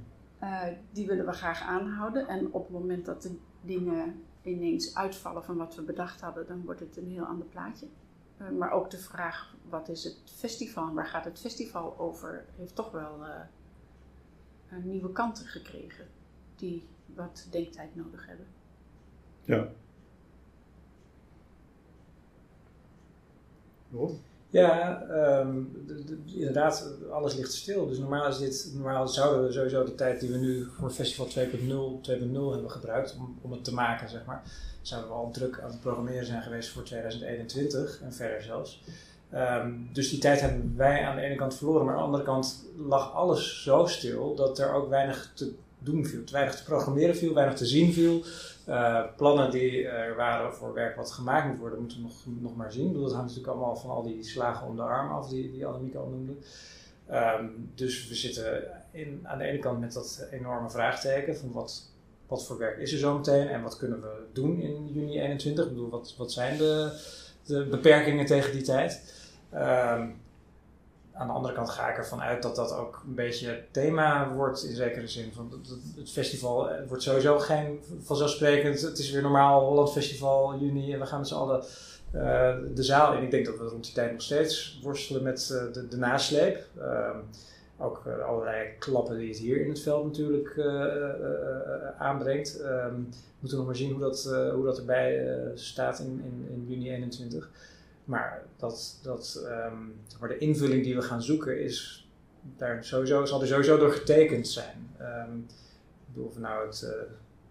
Eh, 0.42 0.66
die 0.92 1.06
willen 1.06 1.26
we 1.26 1.32
graag 1.32 1.62
aanhouden. 1.62 2.28
En 2.28 2.52
op 2.52 2.62
het 2.62 2.72
moment 2.72 3.04
dat 3.04 3.22
de 3.22 3.38
dingen 3.60 4.24
ineens 4.42 4.94
uitvallen 4.94 5.44
van 5.44 5.56
wat 5.56 5.74
we 5.74 5.82
bedacht 5.82 6.20
hadden, 6.20 6.46
dan 6.46 6.64
wordt 6.64 6.80
het 6.80 6.96
een 6.96 7.08
heel 7.08 7.24
ander 7.24 7.46
plaatje. 7.46 7.86
Eh, 8.36 8.48
maar 8.48 8.70
ook 8.70 8.90
de 8.90 8.98
vraag, 8.98 9.54
wat 9.68 9.88
is 9.88 10.04
het 10.04 10.20
festival 10.24 10.94
waar 10.94 11.06
gaat 11.06 11.24
het 11.24 11.40
festival 11.40 11.98
over, 11.98 12.44
heeft 12.56 12.74
toch 12.74 12.90
wel 12.90 13.24
eh, 13.24 14.84
nieuwe 14.84 15.12
kanten 15.12 15.46
gekregen. 15.46 16.06
Die 16.56 16.88
wat 17.14 17.46
denktijd 17.50 17.94
nodig 17.96 18.26
hebben. 18.26 18.46
Ja. 19.42 19.68
Waarom? 23.88 24.20
Ja, 24.52 25.02
ehm, 25.10 25.56
de- 25.86 26.04
de- 26.04 26.18
inderdaad, 26.34 26.88
alles 27.10 27.34
ligt 27.34 27.52
stil. 27.52 27.86
Dus 27.88 27.98
normaal, 27.98 28.38
dit, 28.38 28.70
normaal 28.74 29.08
zouden 29.08 29.46
we 29.46 29.52
sowieso 29.52 29.84
de 29.84 29.94
tijd 29.94 30.20
die 30.20 30.30
we 30.30 30.36
nu 30.38 30.66
voor 30.78 30.90
Festival 30.90 31.26
2.0 31.26 32.00
2.0 32.02 32.50
hebben 32.52 32.70
gebruikt 32.70 33.16
om, 33.18 33.38
om 33.42 33.52
het 33.52 33.64
te 33.64 33.74
maken, 33.74 34.08
zeg 34.08 34.24
maar, 34.24 34.42
zouden 34.82 35.10
we 35.10 35.16
al 35.16 35.30
druk 35.30 35.60
aan 35.62 35.70
het 35.70 35.80
programmeren 35.80 36.26
zijn 36.26 36.42
geweest 36.42 36.68
voor 36.68 36.82
2021 36.82 38.00
en 38.02 38.12
verder 38.12 38.42
zelfs. 38.42 38.82
Ehm, 39.30 39.70
dus 39.92 40.10
die 40.10 40.18
tijd 40.18 40.40
hebben 40.40 40.72
wij 40.76 41.02
aan 41.04 41.16
de 41.16 41.22
ene 41.22 41.34
kant 41.36 41.54
verloren, 41.54 41.84
maar 41.84 41.94
aan 41.94 42.00
de 42.00 42.06
andere 42.06 42.24
kant 42.24 42.64
lag 42.88 43.14
alles 43.14 43.62
zo 43.62 43.86
stil 43.86 44.34
dat 44.34 44.58
er 44.58 44.72
ook 44.72 44.88
weinig 44.88 45.32
te 45.34 45.52
doen 45.78 46.06
viel. 46.06 46.20
Weinig 46.32 46.56
te 46.56 46.64
programmeren 46.64 47.16
viel, 47.16 47.34
weinig 47.34 47.56
te 47.56 47.66
zien 47.66 47.92
viel. 47.92 48.22
Uh, 48.68 49.02
plannen 49.16 49.50
die 49.50 49.88
er 49.88 50.16
waren 50.16 50.54
voor 50.54 50.74
werk 50.74 50.96
wat 50.96 51.10
gemaakt 51.10 51.48
moet 51.48 51.58
worden, 51.58 51.78
moeten 51.78 51.96
we 51.96 52.02
nog, 52.02 52.14
nog 52.40 52.56
maar 52.56 52.72
zien. 52.72 52.92
Dat 52.92 53.12
hangt 53.12 53.26
natuurlijk 53.26 53.46
allemaal 53.46 53.76
van 53.76 53.90
al 53.90 54.02
die 54.02 54.22
slagen 54.22 54.66
om 54.66 54.76
de 54.76 54.82
arm 54.82 55.10
af 55.10 55.28
die, 55.28 55.52
die 55.52 55.66
Annemieke 55.66 55.98
al 55.98 56.08
noemde. 56.08 56.32
Um, 57.10 57.70
dus 57.74 58.08
we 58.08 58.14
zitten 58.14 58.64
in, 58.90 59.20
aan 59.22 59.38
de 59.38 59.44
ene 59.44 59.58
kant 59.58 59.80
met 59.80 59.92
dat 59.92 60.26
enorme 60.30 60.70
vraagteken 60.70 61.36
van 61.36 61.52
wat, 61.52 61.90
wat 62.26 62.46
voor 62.46 62.58
werk 62.58 62.78
is 62.78 62.92
er 62.92 62.98
zo 62.98 63.16
meteen 63.16 63.48
en 63.48 63.62
wat 63.62 63.76
kunnen 63.76 64.00
we 64.00 64.24
doen 64.32 64.60
in 64.60 64.92
juni 64.92 65.20
21. 65.20 65.64
Ik 65.64 65.70
bedoel, 65.70 65.90
wat, 65.90 66.14
wat 66.18 66.32
zijn 66.32 66.58
de, 66.58 67.00
de 67.44 67.64
beperkingen 67.64 68.26
tegen 68.26 68.52
die 68.52 68.62
tijd? 68.62 69.14
Um, 69.54 70.20
aan 71.14 71.26
de 71.26 71.32
andere 71.32 71.54
kant 71.54 71.70
ga 71.70 71.90
ik 71.90 71.96
ervan 71.96 72.20
uit 72.20 72.42
dat 72.42 72.56
dat 72.56 72.76
ook 72.76 73.02
een 73.06 73.14
beetje 73.14 73.64
thema 73.70 74.32
wordt 74.32 74.64
in 74.64 74.74
zekere 74.74 75.08
zin. 75.08 75.32
Van 75.32 75.62
het 75.96 76.10
festival 76.10 76.70
wordt 76.88 77.02
sowieso 77.02 77.38
geen 77.38 77.80
vanzelfsprekend. 78.02 78.80
Het 78.80 78.98
is 78.98 79.10
weer 79.10 79.22
normaal 79.22 79.66
Holland 79.66 79.92
Festival 79.92 80.58
juni 80.58 80.92
en 80.92 81.00
we 81.00 81.06
gaan 81.06 81.18
met 81.18 81.28
z'n 81.28 81.34
allen 81.34 81.64
uh, 82.14 82.54
de 82.74 82.82
zaal 82.82 83.14
in. 83.16 83.22
Ik 83.22 83.30
denk 83.30 83.46
dat 83.46 83.58
we 83.58 83.64
rond 83.64 83.84
die 83.84 83.94
tijd 83.94 84.12
nog 84.12 84.22
steeds 84.22 84.80
worstelen 84.82 85.22
met 85.22 85.50
uh, 85.52 85.88
de, 85.90 85.96
nasleep. 85.96 86.66
Uh, 86.78 87.10
ook 87.78 88.02
allerlei 88.26 88.68
klappen 88.78 89.18
die 89.18 89.28
het 89.28 89.38
hier 89.38 89.60
in 89.60 89.68
het 89.68 89.80
veld 89.80 90.04
natuurlijk 90.04 90.60
aanbrengt. 91.98 92.60
Um, 92.60 93.08
we 93.10 93.38
moeten 93.38 93.58
nog 93.58 93.66
maar 93.66 93.76
zien 93.76 93.90
hoe 93.90 94.00
dat, 94.00 94.24
hoe 94.54 94.64
dat 94.64 94.78
erbij 94.78 95.26
staat 95.54 95.98
in, 95.98 96.22
in, 96.24 96.48
in 96.50 96.66
juni 96.68 96.90
21. 96.90 97.50
Maar 98.04 98.42
dat, 98.56 98.98
dat, 99.02 99.46
um, 99.70 100.00
de 100.28 100.38
invulling 100.38 100.82
die 100.82 100.94
we 100.94 101.02
gaan 101.02 101.22
zoeken 101.22 101.60
is, 101.60 102.08
daar 102.56 102.84
sowieso, 102.84 103.24
zal 103.24 103.40
er 103.40 103.46
sowieso 103.46 103.78
door 103.78 103.92
getekend 103.92 104.48
zijn. 104.48 104.90
Um, 105.00 105.46
ik 106.06 106.14
bedoel, 106.14 106.26
of 106.26 106.38
nou 106.38 106.66
het, 106.66 106.82
uh, 106.84 107.02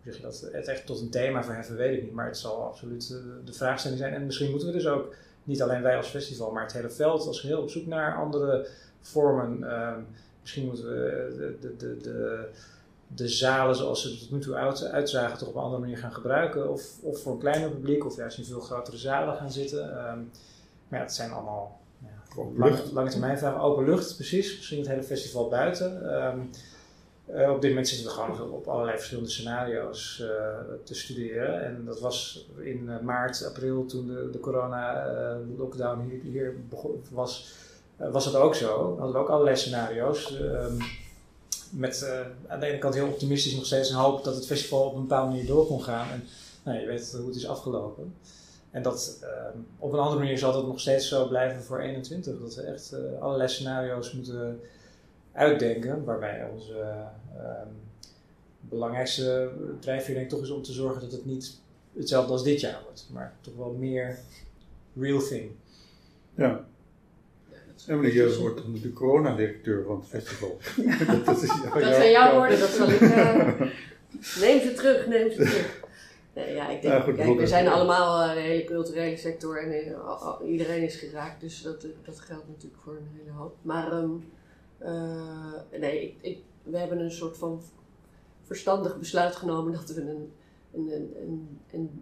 zeg 0.03 0.15
je 0.15 0.21
dat, 0.21 0.49
het 0.51 0.67
echt 0.67 0.85
tot 0.85 0.99
een 0.99 1.09
thema 1.09 1.43
verheffen, 1.43 1.75
weet 1.75 1.97
ik 1.97 2.03
niet. 2.03 2.13
Maar 2.13 2.25
het 2.25 2.37
zal 2.37 2.63
absoluut 2.63 3.09
uh, 3.09 3.45
de 3.45 3.53
vraagstelling 3.53 3.99
zijn. 3.99 4.13
En 4.13 4.25
misschien 4.25 4.49
moeten 4.49 4.67
we 4.67 4.73
dus 4.73 4.87
ook, 4.87 5.13
niet 5.43 5.61
alleen 5.61 5.81
wij 5.81 5.97
als 5.97 6.07
festival, 6.07 6.51
maar 6.51 6.63
het 6.63 6.73
hele 6.73 6.89
veld 6.89 7.27
als 7.27 7.39
geheel 7.39 7.61
op 7.61 7.69
zoek 7.69 7.85
naar 7.85 8.15
andere 8.15 8.67
vormen. 9.01 9.81
Um, 9.81 10.07
misschien 10.41 10.65
moeten 10.65 10.85
we 10.85 11.33
de, 11.37 11.55
de, 11.59 11.75
de, 11.77 11.97
de, 11.97 12.47
de 13.15 13.27
zalen 13.27 13.75
zoals 13.75 14.01
ze 14.01 14.19
tot 14.19 14.31
nu 14.31 14.39
toe 14.39 14.55
uit, 14.55 14.83
uitzagen 14.83 15.37
toch 15.37 15.47
op 15.47 15.55
een 15.55 15.61
andere 15.61 15.81
manier 15.81 15.97
gaan 15.97 16.13
gebruiken. 16.13 16.69
Of, 16.69 16.97
of 17.01 17.21
voor 17.21 17.31
een 17.31 17.39
kleiner 17.39 17.69
publiek, 17.69 18.05
of 18.05 18.15
juist 18.15 18.37
in 18.37 18.45
veel 18.45 18.59
grotere 18.59 18.97
zalen 18.97 19.35
gaan 19.35 19.51
zitten. 19.51 19.83
Um, 19.83 20.31
maar 20.87 20.99
ja, 20.99 21.05
het 21.05 21.13
zijn 21.13 21.31
allemaal 21.31 21.79
ja, 21.99 22.43
lange, 22.57 22.83
lange 22.93 23.09
termijn 23.09 23.37
vragen. 23.37 23.59
Open 23.59 23.85
lucht, 23.85 24.15
precies. 24.15 24.55
Misschien 24.55 24.79
het 24.79 24.87
hele 24.87 25.03
festival 25.03 25.47
buiten. 25.47 26.15
Um, 26.25 26.49
uh, 27.35 27.51
op 27.51 27.61
dit 27.61 27.69
moment 27.69 27.87
zitten 27.87 28.07
we 28.07 28.13
gewoon 28.13 28.51
op 28.51 28.67
allerlei 28.67 28.97
verschillende 28.97 29.29
scenario's 29.29 30.19
uh, 30.23 30.29
te 30.83 30.95
studeren. 30.95 31.65
En 31.65 31.85
dat 31.85 31.99
was 31.99 32.47
in 32.59 32.83
uh, 32.87 32.99
maart, 32.99 33.45
april, 33.45 33.85
toen 33.85 34.07
de, 34.07 34.29
de 34.31 34.39
corona-lockdown 34.39 36.09
hier, 36.09 36.21
hier 36.21 36.55
begon, 36.69 37.03
was, 37.11 37.53
was 37.97 38.31
dat 38.31 38.35
ook 38.35 38.55
zo. 38.55 38.93
We 38.93 39.01
hadden 39.01 39.11
we 39.11 39.21
ook 39.21 39.29
allerlei 39.29 39.55
scenario's. 39.55 40.39
Um, 40.41 40.77
met 41.71 42.11
aan 42.47 42.59
de 42.59 42.65
ene 42.65 42.77
kant 42.77 42.93
heel 42.93 43.07
optimistisch 43.07 43.55
nog 43.55 43.65
steeds 43.65 43.89
een 43.89 43.95
hoop 43.95 44.23
dat 44.23 44.35
het 44.35 44.45
festival 44.45 44.83
op 44.85 44.95
een 44.95 45.01
bepaalde 45.01 45.29
manier 45.31 45.45
door 45.45 45.65
kon 45.65 45.83
gaan. 45.83 46.11
En 46.11 46.23
nou, 46.63 46.79
je 46.79 46.85
weet 46.85 47.11
hoe 47.11 47.27
het 47.27 47.35
is 47.35 47.47
afgelopen. 47.47 48.13
En 48.71 48.81
dat 48.81 49.19
um, 49.53 49.67
op 49.79 49.93
een 49.93 49.99
andere 49.99 50.19
manier 50.19 50.37
zal 50.37 50.53
dat 50.53 50.67
nog 50.67 50.79
steeds 50.79 51.07
zo 51.07 51.27
blijven 51.27 51.63
voor 51.63 51.79
21. 51.79 52.39
Dat 52.39 52.55
we 52.55 52.61
echt 52.61 52.93
uh, 52.93 53.21
allerlei 53.21 53.49
scenario's 53.49 54.13
moeten 54.13 54.59
uitdenken. 55.31 56.03
Waarbij 56.03 56.49
onze 56.53 56.77
um, 57.37 57.67
belangrijkste 58.59 59.51
drijfveer 59.79 60.13
denk 60.13 60.25
ik 60.25 60.31
toch 60.31 60.41
is 60.41 60.49
om 60.49 60.63
te 60.63 60.71
zorgen 60.71 61.01
dat 61.01 61.11
het 61.11 61.25
niet 61.25 61.59
hetzelfde 61.93 62.31
als 62.31 62.43
dit 62.43 62.59
jaar 62.59 62.81
wordt. 62.83 63.07
Maar 63.11 63.33
toch 63.41 63.55
wel 63.55 63.71
meer 63.71 64.19
real 64.95 65.19
thing. 65.19 65.51
Ja. 66.35 66.65
En 67.87 67.99
meneer 67.99 68.39
wordt 68.39 68.57
dan 68.57 68.73
de 68.81 68.93
corona-directeur 68.93 69.83
van 69.83 69.95
het 69.95 70.07
festival. 70.07 70.57
dat, 71.07 71.25
dat, 71.25 71.41
is, 71.41 71.49
ja, 71.63 71.79
dat 71.79 71.95
zijn 71.95 72.11
jouw 72.11 72.35
woorden, 72.35 72.59
dat 72.59 72.69
zal 72.69 72.89
ik... 72.89 73.01
Uh, 73.01 73.61
neem 74.43 74.61
ze 74.61 74.73
terug, 74.75 75.07
neem 75.07 75.31
ze 75.31 75.35
terug. 75.35 75.79
Nee, 76.33 76.53
ja, 76.53 76.69
ik 76.69 76.81
denk, 76.81 76.93
ja, 76.93 77.01
goed, 77.01 77.15
kijk, 77.15 77.39
we 77.39 77.47
zijn 77.47 77.67
allemaal 77.67 78.27
uh, 78.27 78.33
de 78.33 78.39
hele 78.39 78.63
culturele 78.63 79.17
sector 79.17 79.63
en 79.63 79.89
uh, 79.89 80.35
iedereen 80.45 80.83
is 80.83 80.95
geraakt, 80.95 81.41
dus 81.41 81.61
dat, 81.61 81.81
dat 81.81 82.19
geldt 82.19 82.47
natuurlijk 82.47 82.81
voor 82.81 82.95
een 82.95 83.09
hele 83.17 83.31
hoop. 83.31 83.55
Maar 83.61 83.93
um, 83.93 84.23
uh, 84.81 85.79
nee, 85.79 86.01
ik, 86.01 86.15
ik, 86.21 86.39
we 86.63 86.77
hebben 86.77 86.99
een 86.99 87.11
soort 87.11 87.37
van 87.37 87.61
verstandig 88.43 88.99
besluit 88.99 89.35
genomen 89.35 89.73
dat 89.73 89.89
we 89.89 90.01
een, 90.01 90.33
een, 90.71 90.91
een, 90.91 91.13
een, 91.21 91.59
een 91.71 92.01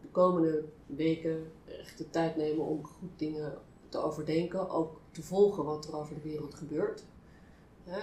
de 0.00 0.08
komende 0.10 0.64
weken 0.86 1.52
echt 1.80 1.98
de 1.98 2.10
tijd 2.10 2.36
nemen 2.36 2.64
om 2.64 2.84
goed 2.84 3.10
dingen 3.16 3.52
te 3.88 3.98
overdenken, 3.98 4.70
ook 4.70 5.00
te 5.10 5.22
volgen 5.22 5.64
wat 5.64 5.86
er 5.86 5.96
over 5.96 6.14
de 6.14 6.20
wereld 6.20 6.54
gebeurt. 6.54 7.04
Hè, 7.84 8.00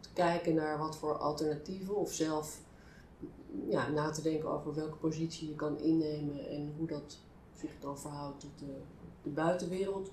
te 0.00 0.12
kijken 0.12 0.54
naar 0.54 0.78
wat 0.78 0.96
voor 0.96 1.18
alternatieven 1.18 1.96
of 1.96 2.12
zelf 2.12 2.60
ja, 3.68 3.88
na 3.88 4.10
te 4.10 4.22
denken 4.22 4.48
over 4.48 4.74
welke 4.74 4.96
positie 4.96 5.48
je 5.48 5.54
kan 5.54 5.78
innemen 5.78 6.48
en 6.48 6.74
hoe 6.76 6.86
dat 6.86 7.18
zich 7.52 7.70
dan 7.80 7.98
verhoudt 7.98 8.40
tot 8.40 8.58
de, 8.58 9.30
buitenwereld. 9.30 10.10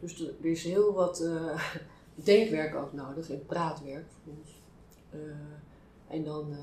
Dus 0.00 0.20
er 0.20 0.46
is 0.46 0.64
heel 0.64 0.92
wat 0.92 1.20
uh, 1.20 1.62
denkwerk 2.14 2.74
ook 2.74 2.92
nodig 2.92 3.30
en 3.30 3.46
praatwerk 3.46 4.06
voor 4.10 4.32
ons. 4.38 4.62
Uh, 5.14 5.20
en, 6.08 6.24
dan, 6.24 6.56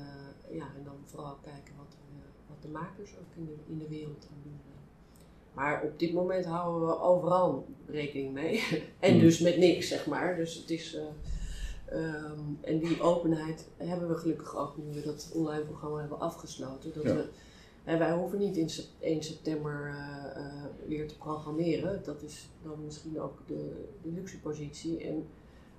ja, 0.50 0.66
en 0.76 0.84
dan 0.84 0.96
vooral 1.04 1.36
kijken 1.42 1.74
wat, 1.76 1.96
wat 2.48 2.62
de 2.62 2.68
makers 2.68 3.16
ook 3.18 3.34
in 3.36 3.44
de, 3.44 3.56
in 3.66 3.78
de 3.78 3.88
wereld 3.88 4.28
aan 4.30 4.42
doen. 4.42 4.60
Maar 5.58 5.82
op 5.82 5.98
dit 5.98 6.12
moment 6.12 6.44
houden 6.44 6.88
we 6.88 7.00
overal 7.00 7.66
rekening 7.86 8.32
mee. 8.32 8.62
en 9.00 9.14
mm. 9.14 9.20
dus 9.20 9.38
met 9.40 9.56
niks, 9.56 9.88
zeg 9.88 10.06
maar. 10.06 10.36
Dus 10.36 10.54
het 10.54 10.70
is. 10.70 10.98
Um, 11.92 12.58
en 12.60 12.78
die 12.78 13.02
openheid 13.02 13.68
hebben 13.76 14.08
we 14.08 14.14
gelukkig 14.14 14.56
ook 14.56 14.76
nu 14.76 14.92
we 14.92 15.02
dat 15.02 15.30
online 15.34 15.64
programma 15.64 15.98
hebben 15.98 16.20
afgesloten. 16.20 16.94
Dat 16.94 17.02
Ja. 17.02 17.14
we, 17.14 17.28
en 17.84 17.98
wij 17.98 18.12
hoeven 18.12 18.38
niet 18.38 18.56
in 18.56 18.70
sep- 18.70 19.00
1 19.00 19.22
september 19.22 19.88
eh, 19.88 20.36
eh, 20.36 20.64
weer 20.86 21.08
te 21.08 21.16
programmeren. 21.16 22.02
Dat 22.04 22.22
is 22.22 22.48
dan 22.62 22.84
misschien 22.84 23.20
ook 23.20 23.38
de, 23.46 23.84
de 24.02 24.08
luxe 24.08 24.40
positie. 24.40 25.00
En 25.00 25.26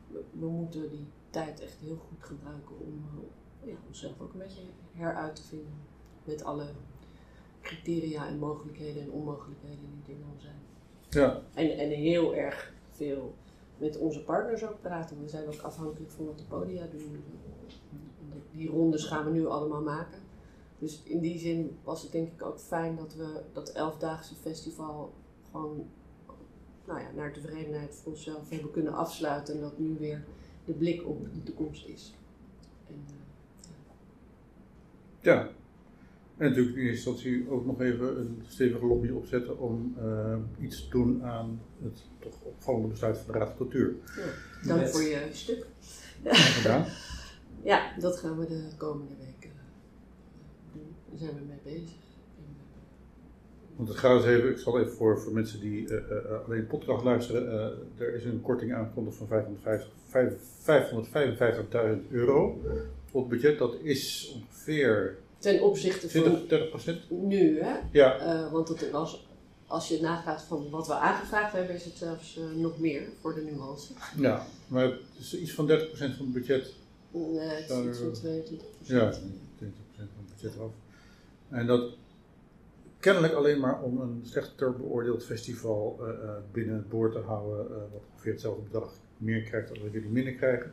we, 0.07 0.23
we 0.31 0.45
moeten 0.45 0.89
die 0.89 1.07
tijd 1.29 1.61
echt 1.61 1.77
heel 1.81 1.97
goed 2.09 2.23
gebruiken 2.23 2.79
om 2.79 3.03
eh, 3.63 3.69
ja, 3.69 3.75
onszelf 3.87 4.19
ook 4.19 4.33
een 4.33 4.39
beetje 4.39 4.61
heruit 4.93 5.35
te 5.35 5.43
vinden. 5.43 5.73
Met 6.23 6.43
alle 6.43 6.65
criteria 7.61 8.27
en 8.27 8.39
mogelijkheden 8.39 9.01
en 9.01 9.11
onmogelijkheden 9.11 10.01
die 10.05 10.15
er 10.15 10.21
dan 10.21 10.39
zijn. 10.41 10.59
Ja, 11.09 11.41
En, 11.53 11.77
en 11.77 11.89
heel 11.89 12.35
erg 12.35 12.73
veel 12.91 13.35
met 13.77 13.97
onze 13.97 14.23
partners 14.23 14.63
ook 14.63 14.81
praten. 14.81 15.21
We 15.21 15.29
zijn 15.29 15.47
ook 15.47 15.61
afhankelijk 15.61 16.11
van 16.11 16.25
wat 16.25 16.37
de 16.37 16.43
podia 16.43 16.85
doen. 16.91 17.23
En 18.31 18.43
Die 18.51 18.69
rondes 18.69 19.03
gaan 19.03 19.25
we 19.25 19.31
nu 19.31 19.47
allemaal 19.47 19.81
maken. 19.81 20.19
Dus 20.79 21.03
in 21.03 21.19
die 21.19 21.39
zin 21.39 21.77
was 21.83 22.01
het 22.01 22.11
denk 22.11 22.31
ik 22.31 22.45
ook 22.45 22.59
fijn 22.59 22.95
dat 22.95 23.15
we 23.15 23.41
dat 23.53 23.69
elfdaagse 23.69 24.35
festival 24.35 25.13
gewoon 25.51 25.87
nou 26.85 26.99
ja, 26.99 27.11
naar 27.15 27.33
tevredenheid 27.33 27.95
voor 27.95 28.11
onszelf 28.11 28.49
hebben 28.49 28.71
kunnen 28.71 28.93
afsluiten. 28.93 29.55
En 29.55 29.61
dat 29.61 29.79
nu 29.79 29.97
weer 29.99 30.23
de 30.65 30.73
blik 30.73 31.07
op 31.07 31.33
de 31.33 31.43
toekomst 31.43 31.87
is. 31.87 32.13
En, 32.87 33.03
eh, 33.07 33.13
ja. 35.19 35.49
En 36.39 36.49
natuurlijk 36.49 36.77
in 36.77 36.83
eerste 36.83 37.09
instantie 37.09 37.49
ook 37.49 37.65
nog 37.65 37.81
even 37.81 38.19
een 38.19 38.43
stevige 38.47 38.85
lobby 38.85 39.09
opzetten 39.09 39.59
om 39.59 39.95
eh, 39.97 40.37
iets 40.59 40.83
te 40.83 40.89
doen 40.89 41.23
aan 41.23 41.61
het 41.83 42.01
toch 42.19 42.41
opvallende 42.43 42.87
besluit 42.87 43.17
van 43.17 43.33
de 43.33 43.39
Raad 43.39 43.47
van 43.47 43.57
Cultuur. 43.57 43.95
ja, 44.61 44.67
dank 44.67 44.87
voor 44.87 45.01
je 45.01 45.27
stuk. 45.31 45.65
Gedaan? 46.23 46.85
Ja, 47.63 47.91
dat 47.99 48.17
gaan 48.19 48.39
we 48.39 48.47
de 48.47 48.67
komende 48.77 49.13
weken 49.19 49.49
eh, 49.49 50.73
doen. 50.73 50.95
Daar 51.09 51.17
zijn 51.19 51.33
we 51.33 51.41
mee 51.47 51.75
bezig. 51.75 51.97
Want 53.79 53.91
het 53.91 53.97
gaat 53.97 54.15
eens 54.15 54.25
even, 54.25 54.49
ik 54.49 54.57
zal 54.57 54.79
even 54.79 54.91
voor, 54.91 55.19
voor 55.19 55.33
mensen 55.33 55.59
die 55.59 55.87
eh, 55.87 56.17
eh, 56.17 56.45
alleen 56.45 56.67
podcast 56.67 57.03
luisteren, 57.03 57.51
eh, 57.51 58.05
er 58.05 58.13
is 58.15 58.25
een 58.25 58.41
korting 58.41 58.73
aangekondigd 58.73 59.17
van 59.17 59.27
550 59.27 59.91
vijf- 60.59 60.89
555.000 62.01 62.11
euro 62.11 62.61
op 63.11 63.29
het 63.29 63.39
budget. 63.39 63.57
Dat 63.57 63.75
is 63.81 64.33
ongeveer 64.35 65.17
Ten 65.39 65.61
opzichte 65.61 66.09
van 66.09 66.21
20, 66.21 66.47
30 66.47 66.69
procent. 66.69 67.09
nu, 67.09 67.61
hè? 67.61 67.75
Ja, 67.91 68.17
Eh, 68.17 68.51
want 68.51 68.67
het 68.67 68.91
was 68.91 69.27
als 69.67 69.87
je 69.87 70.01
nagaat 70.01 70.41
van 70.41 70.69
wat 70.69 70.87
we 70.87 70.93
aangevraagd 70.93 71.53
hebben, 71.53 71.75
is 71.75 71.85
het 71.85 71.97
zelfs 71.97 72.37
eh, 72.37 72.43
nog 72.55 72.79
meer 72.79 73.03
voor 73.21 73.35
de 73.35 73.41
nuance. 73.41 73.93
Ja, 74.17 74.45
maar 74.67 74.83
het 74.83 74.99
is 75.19 75.37
iets 75.37 75.51
van 75.53 75.67
30% 75.67 76.15
van 76.15 76.25
het 76.25 76.33
budget. 76.33 76.73
Nee, 77.11 77.39
het 77.39 77.69
is 77.69 77.87
iets 77.87 77.99
van 77.99 78.11
22 78.11 78.67
Ja, 78.83 79.11
20% 79.11 79.19
van 79.95 80.07
het 80.25 80.41
budget 80.41 80.59
af. 80.59 80.71
En 81.49 81.67
dat 81.67 81.91
kennelijk 82.99 83.33
alleen 83.33 83.59
maar 83.59 83.81
om 83.81 84.01
een 84.01 84.21
slechter 84.25 84.77
beoordeeld 84.77 85.25
festival 85.25 85.99
eh, 86.01 86.09
eh, 86.09 86.29
binnen 86.51 86.75
het 86.75 86.89
boord 86.89 87.11
te 87.11 87.19
houden, 87.19 87.65
eh, 87.65 87.75
wat 87.91 88.01
ongeveer 88.11 88.31
hetzelfde 88.31 88.63
bedrag 88.63 88.93
meer 89.17 89.41
krijgt 89.41 89.67
dan 89.67 89.83
we 89.83 89.89
jullie 89.91 90.09
minder 90.09 90.33
krijgen. 90.33 90.71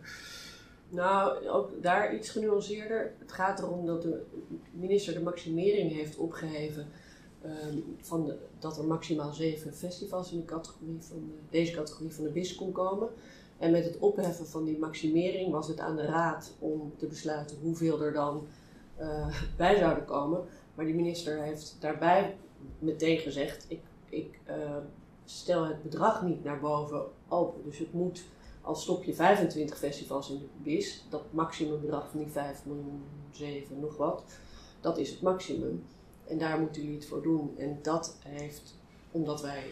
Nou, 0.88 1.48
ook 1.48 1.82
daar 1.82 2.14
iets 2.14 2.30
genuanceerder. 2.30 3.12
Het 3.18 3.32
gaat 3.32 3.58
erom 3.58 3.86
dat 3.86 4.02
de 4.02 4.22
minister 4.72 5.14
de 5.14 5.22
maximering 5.22 5.92
heeft 5.92 6.16
opgeheven 6.16 6.86
ehm, 7.42 7.78
van 8.00 8.32
dat 8.58 8.78
er 8.78 8.84
maximaal 8.84 9.32
zeven 9.32 9.74
festivals 9.74 10.32
in 10.32 10.38
de 10.38 10.44
categorie 10.44 10.96
van 11.00 11.16
de- 11.26 11.40
deze 11.50 11.72
categorie 11.72 12.12
van 12.14 12.24
de 12.24 12.30
BIS 12.30 12.54
kon 12.54 12.72
komen. 12.72 13.08
En 13.58 13.70
met 13.70 13.84
het 13.84 13.98
opheffen 13.98 14.46
van 14.46 14.64
die 14.64 14.78
maximering 14.78 15.50
was 15.52 15.68
het 15.68 15.80
aan 15.80 15.96
de 15.96 16.04
raad 16.04 16.54
om 16.58 16.92
te 16.96 17.06
besluiten 17.06 17.56
hoeveel 17.62 18.02
er 18.02 18.12
dan 18.12 18.46
eh, 18.96 19.42
bij 19.56 19.76
zouden 19.76 20.04
komen. 20.04 20.44
Maar 20.74 20.84
die 20.84 20.94
minister 20.94 21.42
heeft 21.42 21.76
daarbij 21.80 22.36
meteen 22.78 23.18
gezegd: 23.18 23.64
ik, 23.68 23.80
ik 24.08 24.38
eh, 24.44 24.76
stel 25.24 25.64
het 25.64 25.82
bedrag 25.82 26.22
niet 26.22 26.44
naar 26.44 26.60
boven 26.60 27.04
open. 27.28 27.62
Dus 27.64 27.78
het 27.78 27.92
moet 27.92 28.24
als 28.66 28.82
stop 28.82 29.04
je 29.04 29.14
25 29.14 29.78
festivals 29.78 30.30
in 30.30 30.38
de 30.38 30.46
BIS, 30.62 31.06
dat 31.08 31.32
maximumbedrag 31.32 32.10
van 32.10 32.18
die 32.18 32.28
5 32.28 32.64
miljoen, 32.64 33.04
7, 33.30 33.80
nog 33.80 33.96
wat, 33.96 34.24
dat 34.80 34.98
is 34.98 35.10
het 35.10 35.22
maximum. 35.22 35.84
En 36.24 36.38
daar 36.38 36.60
moeten 36.60 36.82
jullie 36.82 36.96
het 36.96 37.06
voor 37.06 37.22
doen. 37.22 37.54
En 37.58 37.78
dat 37.82 38.16
heeft, 38.24 38.74
omdat 39.10 39.42
wij 39.42 39.64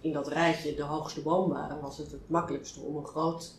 in 0.00 0.12
dat 0.12 0.28
rijtje 0.28 0.74
de 0.74 0.82
hoogste 0.82 1.22
boom 1.22 1.48
waren, 1.48 1.80
was 1.80 1.98
het 1.98 2.10
het 2.10 2.28
makkelijkste 2.28 2.80
om 2.80 2.96
een 2.96 3.06
groot 3.06 3.54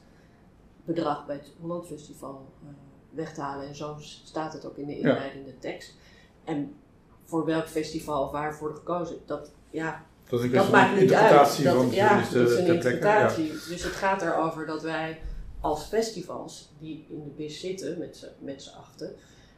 bedrag 0.85 1.25
bij 1.25 1.35
het 1.35 1.51
Holland 1.59 1.85
Festival 1.85 2.45
eh, 2.63 2.69
weg 3.09 3.33
te 3.33 3.41
halen. 3.41 3.67
En 3.67 3.75
zo 3.75 3.95
staat 3.99 4.53
het 4.53 4.65
ook 4.65 4.77
in 4.77 4.87
de 4.87 4.97
inleidende 4.97 5.59
tekst. 5.59 5.95
En 6.43 6.75
voor 7.23 7.45
welk 7.45 7.67
festival 7.67 8.23
of 8.23 8.31
waarvoor 8.31 8.75
gekozen, 8.75 9.17
dat 9.25 9.51
ja, 9.69 10.05
Dat 10.29 10.39
is 10.39 10.45
een 10.45 10.51
dat 10.51 10.67
kwestie 10.67 10.87
maakt 10.87 11.01
niet 11.01 11.13
uit. 11.13 11.33
Dat, 11.33 11.55
van 11.55 11.91
ja, 11.91 12.15
dat 12.19 12.49
is 12.49 12.57
een. 12.57 12.65
Ja. 12.65 12.73
interpretatie. 12.73 13.49
Dus 13.51 13.83
het 13.83 13.93
gaat 13.93 14.21
erover 14.21 14.65
dat 14.65 14.81
wij 14.81 15.19
als 15.59 15.83
festivals 15.85 16.73
die 16.79 17.05
in 17.09 17.23
de 17.23 17.29
BIS 17.29 17.59
zitten 17.59 17.97
met 18.39 18.61
z'n- 18.63 18.75
achten, 18.77 19.15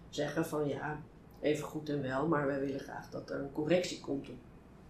zeggen 0.09 0.45
van 0.45 0.67
ja, 0.67 0.99
even 1.41 1.63
goed 1.63 1.89
en 1.89 2.01
wel, 2.01 2.27
maar 2.27 2.47
wij 2.47 2.59
willen 2.59 2.79
graag 2.79 3.09
dat 3.09 3.29
er 3.29 3.39
een 3.39 3.51
correctie 3.51 3.99
komt 3.99 4.29
op 4.29 4.35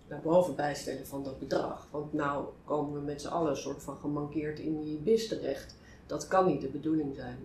naar 0.07 0.21
boven 0.21 0.55
bijstellen 0.55 1.07
van 1.07 1.23
dat 1.23 1.39
bedrag. 1.39 1.87
Want 1.91 2.13
nou 2.13 2.45
komen 2.65 2.93
we 2.93 3.05
met 3.05 3.21
z'n 3.21 3.27
allen 3.27 3.49
een 3.49 3.55
soort 3.57 3.83
van 3.83 3.97
gemankeerd 3.97 4.59
in 4.59 4.81
die 4.81 4.97
BIS 4.97 5.27
terecht. 5.27 5.75
Dat 6.05 6.27
kan 6.27 6.45
niet 6.45 6.61
de 6.61 6.67
bedoeling 6.67 7.15
zijn. 7.15 7.37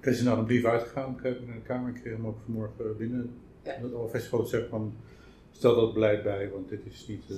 Er 0.00 0.12
is 0.12 0.22
nou 0.22 0.38
een 0.38 0.44
brief 0.44 0.64
uitgegaan, 0.64 1.16
ik, 1.22 1.22
naar 1.46 1.54
de 1.56 1.62
Kamer. 1.62 1.94
Ik 1.94 2.00
kreeg 2.00 2.12
hem 2.16 2.26
ook 2.26 2.36
vanmorgen 2.44 2.96
binnen. 2.96 3.40
Ja. 3.62 3.76
Dat 3.82 3.94
alle 3.94 4.08
festivals 4.08 4.50
zeggen 4.50 4.68
van, 4.70 4.94
stel 5.56 5.74
dat 5.74 5.94
beleid 5.94 6.22
bij, 6.22 6.50
want 6.50 6.68
dit 6.68 6.80
is 6.86 7.06
niet... 7.08 7.24
eh, 7.30 7.36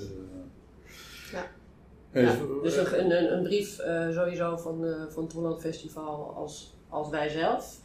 Ja. 1.33 1.47
Ja, 2.13 2.33
is- 2.33 2.39
dus 2.63 2.77
een, 2.93 3.11
een, 3.11 3.33
een, 3.33 3.43
brief 3.43 3.79
eh, 3.79 4.11
sowieso 4.11 4.57
van, 4.57 4.85
eh, 4.87 5.03
van 5.09 5.23
het 5.23 5.33
Holland 5.33 5.61
Festival 5.61 6.35
als, 6.35 6.77
als 6.89 7.09
wij 7.11 7.29
zelf. 7.29 7.81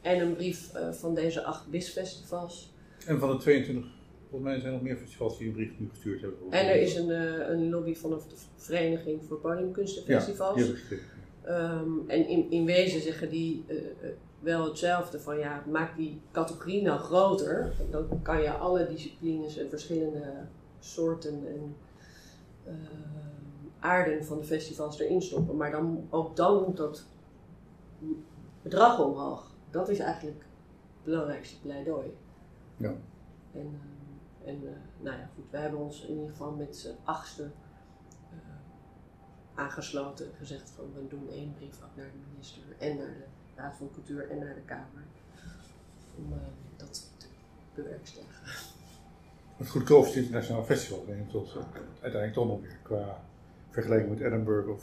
En 0.00 0.20
een 0.20 0.34
brief 0.34 0.74
eh, 0.74 0.92
van 0.92 1.14
deze 1.14 1.42
acht 1.44 1.70
BIS-festivals. 1.70 2.72
En 3.06 3.18
van 3.18 3.30
de 3.30 3.36
22, 3.36 3.84
volgens 4.30 4.42
mij 4.50 4.54
zijn 4.60 4.66
er 4.66 4.72
nog 4.72 4.82
meer 4.82 4.96
festivals 4.96 5.38
die 5.38 5.46
een 5.48 5.52
brief 5.54 5.70
nu 5.78 5.88
gestuurd 5.90 6.20
hebben. 6.20 6.38
En 6.50 6.68
er 6.68 6.76
is 6.76 6.94
een, 6.96 7.10
eh, 7.10 7.48
een 7.48 7.70
lobby 7.70 7.94
van 7.94 8.10
de 8.10 8.18
Vereniging 8.56 9.20
voor 9.28 9.36
Podiumkunstenfestivals. 9.40 10.58
Ja, 10.58 10.64
die 10.64 10.74
heb 10.74 10.90
ik 10.90 11.02
Ehm, 11.46 11.98
en 12.06 12.28
in, 12.28 12.50
in 12.50 12.64
wezen 12.64 13.00
zeggen 13.00 13.30
die 13.30 13.64
eh, 13.66 13.76
eh, 13.76 13.84
wel 14.38 14.64
hetzelfde 14.64 15.20
van 15.20 15.38
ja, 15.38 15.62
maak 15.70 15.96
die 15.96 16.20
categorie 16.30 16.82
nou 16.82 16.98
groter. 16.98 17.72
Dan 17.90 18.22
kan 18.22 18.42
je 18.42 18.50
alle 18.50 18.86
disciplines 18.88 19.56
en 19.56 19.68
verschillende 19.68 20.46
soorten 20.78 21.46
en 21.46 21.76
eh, 22.64 22.74
aarden 23.78 24.24
van 24.24 24.38
de 24.38 24.44
festivals 24.44 25.00
erin 25.00 25.22
stoppen. 25.22 25.56
Maar 25.56 25.70
dan, 25.70 26.06
ook 26.10 26.36
dan 26.36 26.64
moet 26.64 26.76
dat 26.76 27.04
bedrag 28.62 29.00
omhoog. 29.00 29.54
Dat 29.70 29.88
is 29.88 29.98
eigenlijk 29.98 30.38
het 30.38 31.04
belangrijkste 31.04 31.60
pleidooi. 31.60 32.16
Ja. 32.76 32.94
En, 33.52 33.80
eh, 34.42 34.48
en 34.48 34.66
eh, 34.66 34.72
nou 35.00 35.16
ja, 35.16 35.30
goed, 35.34 35.44
wij 35.50 35.60
hebben 35.60 35.80
ons 35.80 36.02
in 36.02 36.14
ieder 36.14 36.28
geval 36.28 36.50
met 36.50 36.76
z'n 36.76 36.96
achtste 37.04 37.50
aangesloten 39.56 40.26
en 40.26 40.32
gezegd 40.38 40.72
van 40.76 40.84
we 40.94 41.08
doen 41.08 41.28
één 41.32 41.54
brief 41.58 41.74
ook 41.84 41.96
naar 41.96 42.06
de 42.12 42.18
minister 42.32 42.62
en 42.78 42.96
naar 42.96 43.06
de 43.06 43.24
Raad 43.54 43.76
van 43.76 43.90
Cultuur 43.94 44.30
en 44.30 44.38
naar 44.38 44.54
de 44.54 44.60
Kamer. 44.64 45.04
Om 46.18 46.32
eh, 46.32 46.38
dat 46.76 47.10
te 47.16 47.26
bewerkstelligen. 47.74 48.42
Het 49.56 49.68
goedkoopste 49.68 50.18
internationaal 50.18 50.64
festival, 50.64 51.04
denk 51.06 51.18
ik, 51.20 51.30
tot, 51.30 51.48
eh, 51.48 51.62
uiteindelijk 51.92 52.32
toch 52.32 52.46
nog 52.46 52.60
weer 52.60 52.78
qua 52.82 53.20
vergelijking 53.70 54.10
met 54.10 54.20
Edinburgh 54.20 54.68
of... 54.68 54.82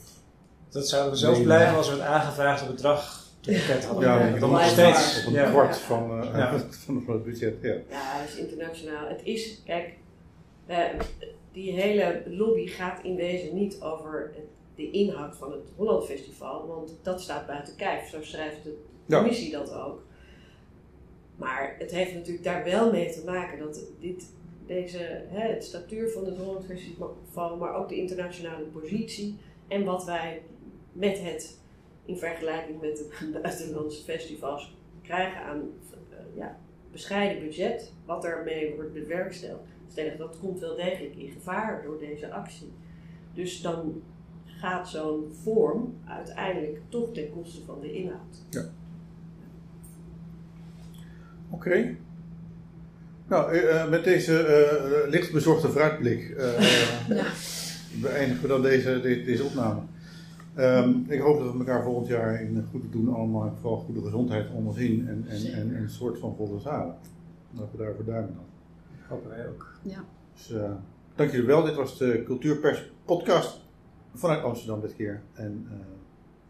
Dat 0.70 0.88
zouden 0.88 1.12
we 1.12 1.18
zelfs 1.18 1.42
blijven 1.42 1.78
als 1.78 1.88
we 1.90 1.94
het 1.96 2.04
aangevraagde 2.04 2.72
bedrag 2.72 3.22
hadden. 3.88 4.10
Ja, 4.10 4.26
Ja, 4.28 4.40
dan 4.40 4.50
nog 4.52 4.64
steeds. 4.66 5.20
Op 5.22 5.26
een 5.28 5.34
Ja. 5.40 5.50
kwart 5.50 5.78
van, 5.78 6.24
Ja. 6.24 6.60
van 6.86 7.04
het 7.08 7.24
budget, 7.24 7.56
ja. 7.62 7.74
Ja, 7.74 7.82
het 7.90 8.30
is 8.30 8.36
internationaal. 8.38 9.08
Het 9.08 9.22
is, 9.24 9.62
kijk, 9.66 9.94
eh, 10.66 10.80
die 11.52 11.72
hele 11.72 12.24
lobby 12.28 12.68
gaat 12.68 13.04
in 13.04 13.16
wezen 13.16 13.56
niet 13.56 13.82
over 13.82 14.32
het- 14.36 14.52
de 14.76 14.92
inhoud 14.92 15.38
van 15.38 15.52
het 15.52 15.72
Holland 15.76 16.06
Festival, 16.06 16.68
want 16.68 16.98
dat 17.02 17.22
staat 17.22 17.48
buiten 17.48 17.76
kijf. 17.76 18.10
Zo 18.10 18.24
schrijft 18.24 18.64
de 18.64 18.82
Ja. 19.06 19.18
commissie 19.18 19.52
dat 19.52 19.74
ook. 19.74 20.02
Maar 21.36 21.76
het 21.80 21.92
heeft 21.92 22.14
natuurlijk 22.14 22.44
daar 22.44 22.64
wel 22.64 22.92
mee 22.92 23.12
te 23.12 23.22
maken 23.26 23.60
dat 23.60 23.86
dit, 24.00 24.34
deze, 24.66 24.98
hè, 25.28 25.48
het 25.54 25.64
statuur 25.64 26.10
van 26.10 26.26
het 26.26 26.38
Holland 26.38 26.66
Festival, 26.66 27.58
maar 27.60 27.76
ook 27.76 27.90
de 27.90 27.96
internationale 27.96 28.64
positie 28.66 29.38
en 29.68 29.84
wat 29.84 30.06
wij 30.06 30.42
met 30.92 31.20
het 31.20 31.60
in 32.06 32.18
vergelijking 32.18 32.82
met 32.82 32.98
de 32.98 33.40
buitenlandse 33.42 34.04
festivals 34.04 34.76
krijgen 35.02 35.42
aan 35.44 35.62
eh, 36.10 36.18
ja, 36.36 36.58
bescheiden 36.92 37.44
budget, 37.46 37.94
wat 38.06 38.22
daarmee 38.22 38.76
wordt 38.76 38.94
bewerksteld, 38.94 39.60
stellen, 39.88 40.18
dat 40.18 40.40
komt 40.40 40.60
wel 40.60 40.76
degelijk 40.76 41.16
in 41.16 41.32
gevaar 41.32 41.84
door 41.84 42.00
deze 42.00 42.32
actie. 42.32 42.72
Dus 43.34 43.62
dan 43.62 44.02
gaat 44.64 44.90
zo'n 44.90 45.24
vorm 45.44 45.94
uiteindelijk 46.06 46.82
toch 46.90 47.14
ten 47.14 47.30
koste 47.32 47.62
van 47.66 47.80
de 47.82 47.94
inhoud. 47.94 48.44
Oké. 51.50 51.96
Nou, 53.28 53.52
eh, 53.52 53.82
eh, 53.82 53.90
met 53.90 54.04
deze 54.04 54.38
eh, 54.40 55.10
licht 55.10 55.32
bezorgde 55.32 55.70
vooruitblik 55.70 56.30
eh, 56.38 56.60
Ja. 57.10 57.26
beëindigen 58.02 58.42
we 58.42 58.48
dan 58.48 58.62
deze, 58.62 59.00
de- 59.02 59.24
deze 59.24 59.44
opname. 59.44 59.80
Ehm, 60.56 60.94
ik 61.08 61.20
hoop 61.20 61.40
dat 61.40 61.52
we 61.52 61.58
elkaar 61.60 61.84
volgend 61.84 62.08
jaar 62.08 62.42
in 62.42 62.66
goede 62.72 62.90
doen 62.90 63.14
allemaal, 63.14 63.54
vooral 63.62 63.80
goede 63.80 64.02
gezondheid 64.02 64.50
allemaal 64.50 64.74
zien 64.74 65.08
en, 65.08 65.26
en, 65.28 65.54
en 65.54 65.76
een 65.76 65.90
soort 65.90 66.20
van 66.20 66.36
volle 66.36 66.60
zalen. 66.60 66.96
Dat 67.52 67.68
we 67.72 67.78
daarvoor 67.78 68.06
duimen 68.06 68.34
dan. 68.34 68.44
Hopen 69.08 69.30
wij 69.30 69.48
ook. 69.48 69.78
Dus 70.34 70.52
eh, 70.52 70.72
dank 71.16 71.32
jullie 71.32 71.46
wel. 71.48 71.64
Dit 71.64 71.76
was 71.76 71.98
de 71.98 72.24
Cultuurpers 72.26 72.92
podcast 73.06 73.62
vanuit 74.14 74.44
Amsterdam 74.44 74.82
dit 74.82 74.96
keer. 74.96 75.22
En 75.34 75.68
eh 75.72 75.78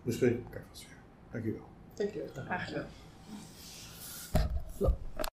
we 0.03 0.11
spreken 0.11 0.43
elkaar 0.43 0.63
vast 0.69 0.85
weer. 0.85 0.97
Dank 1.31 1.43
jullie 1.43 1.59
wel. 1.59 1.69
Dank 1.93 2.09
je 2.09 2.19
wel. 2.33 2.43
Graag 2.43 2.65
gedaan. 2.65 2.85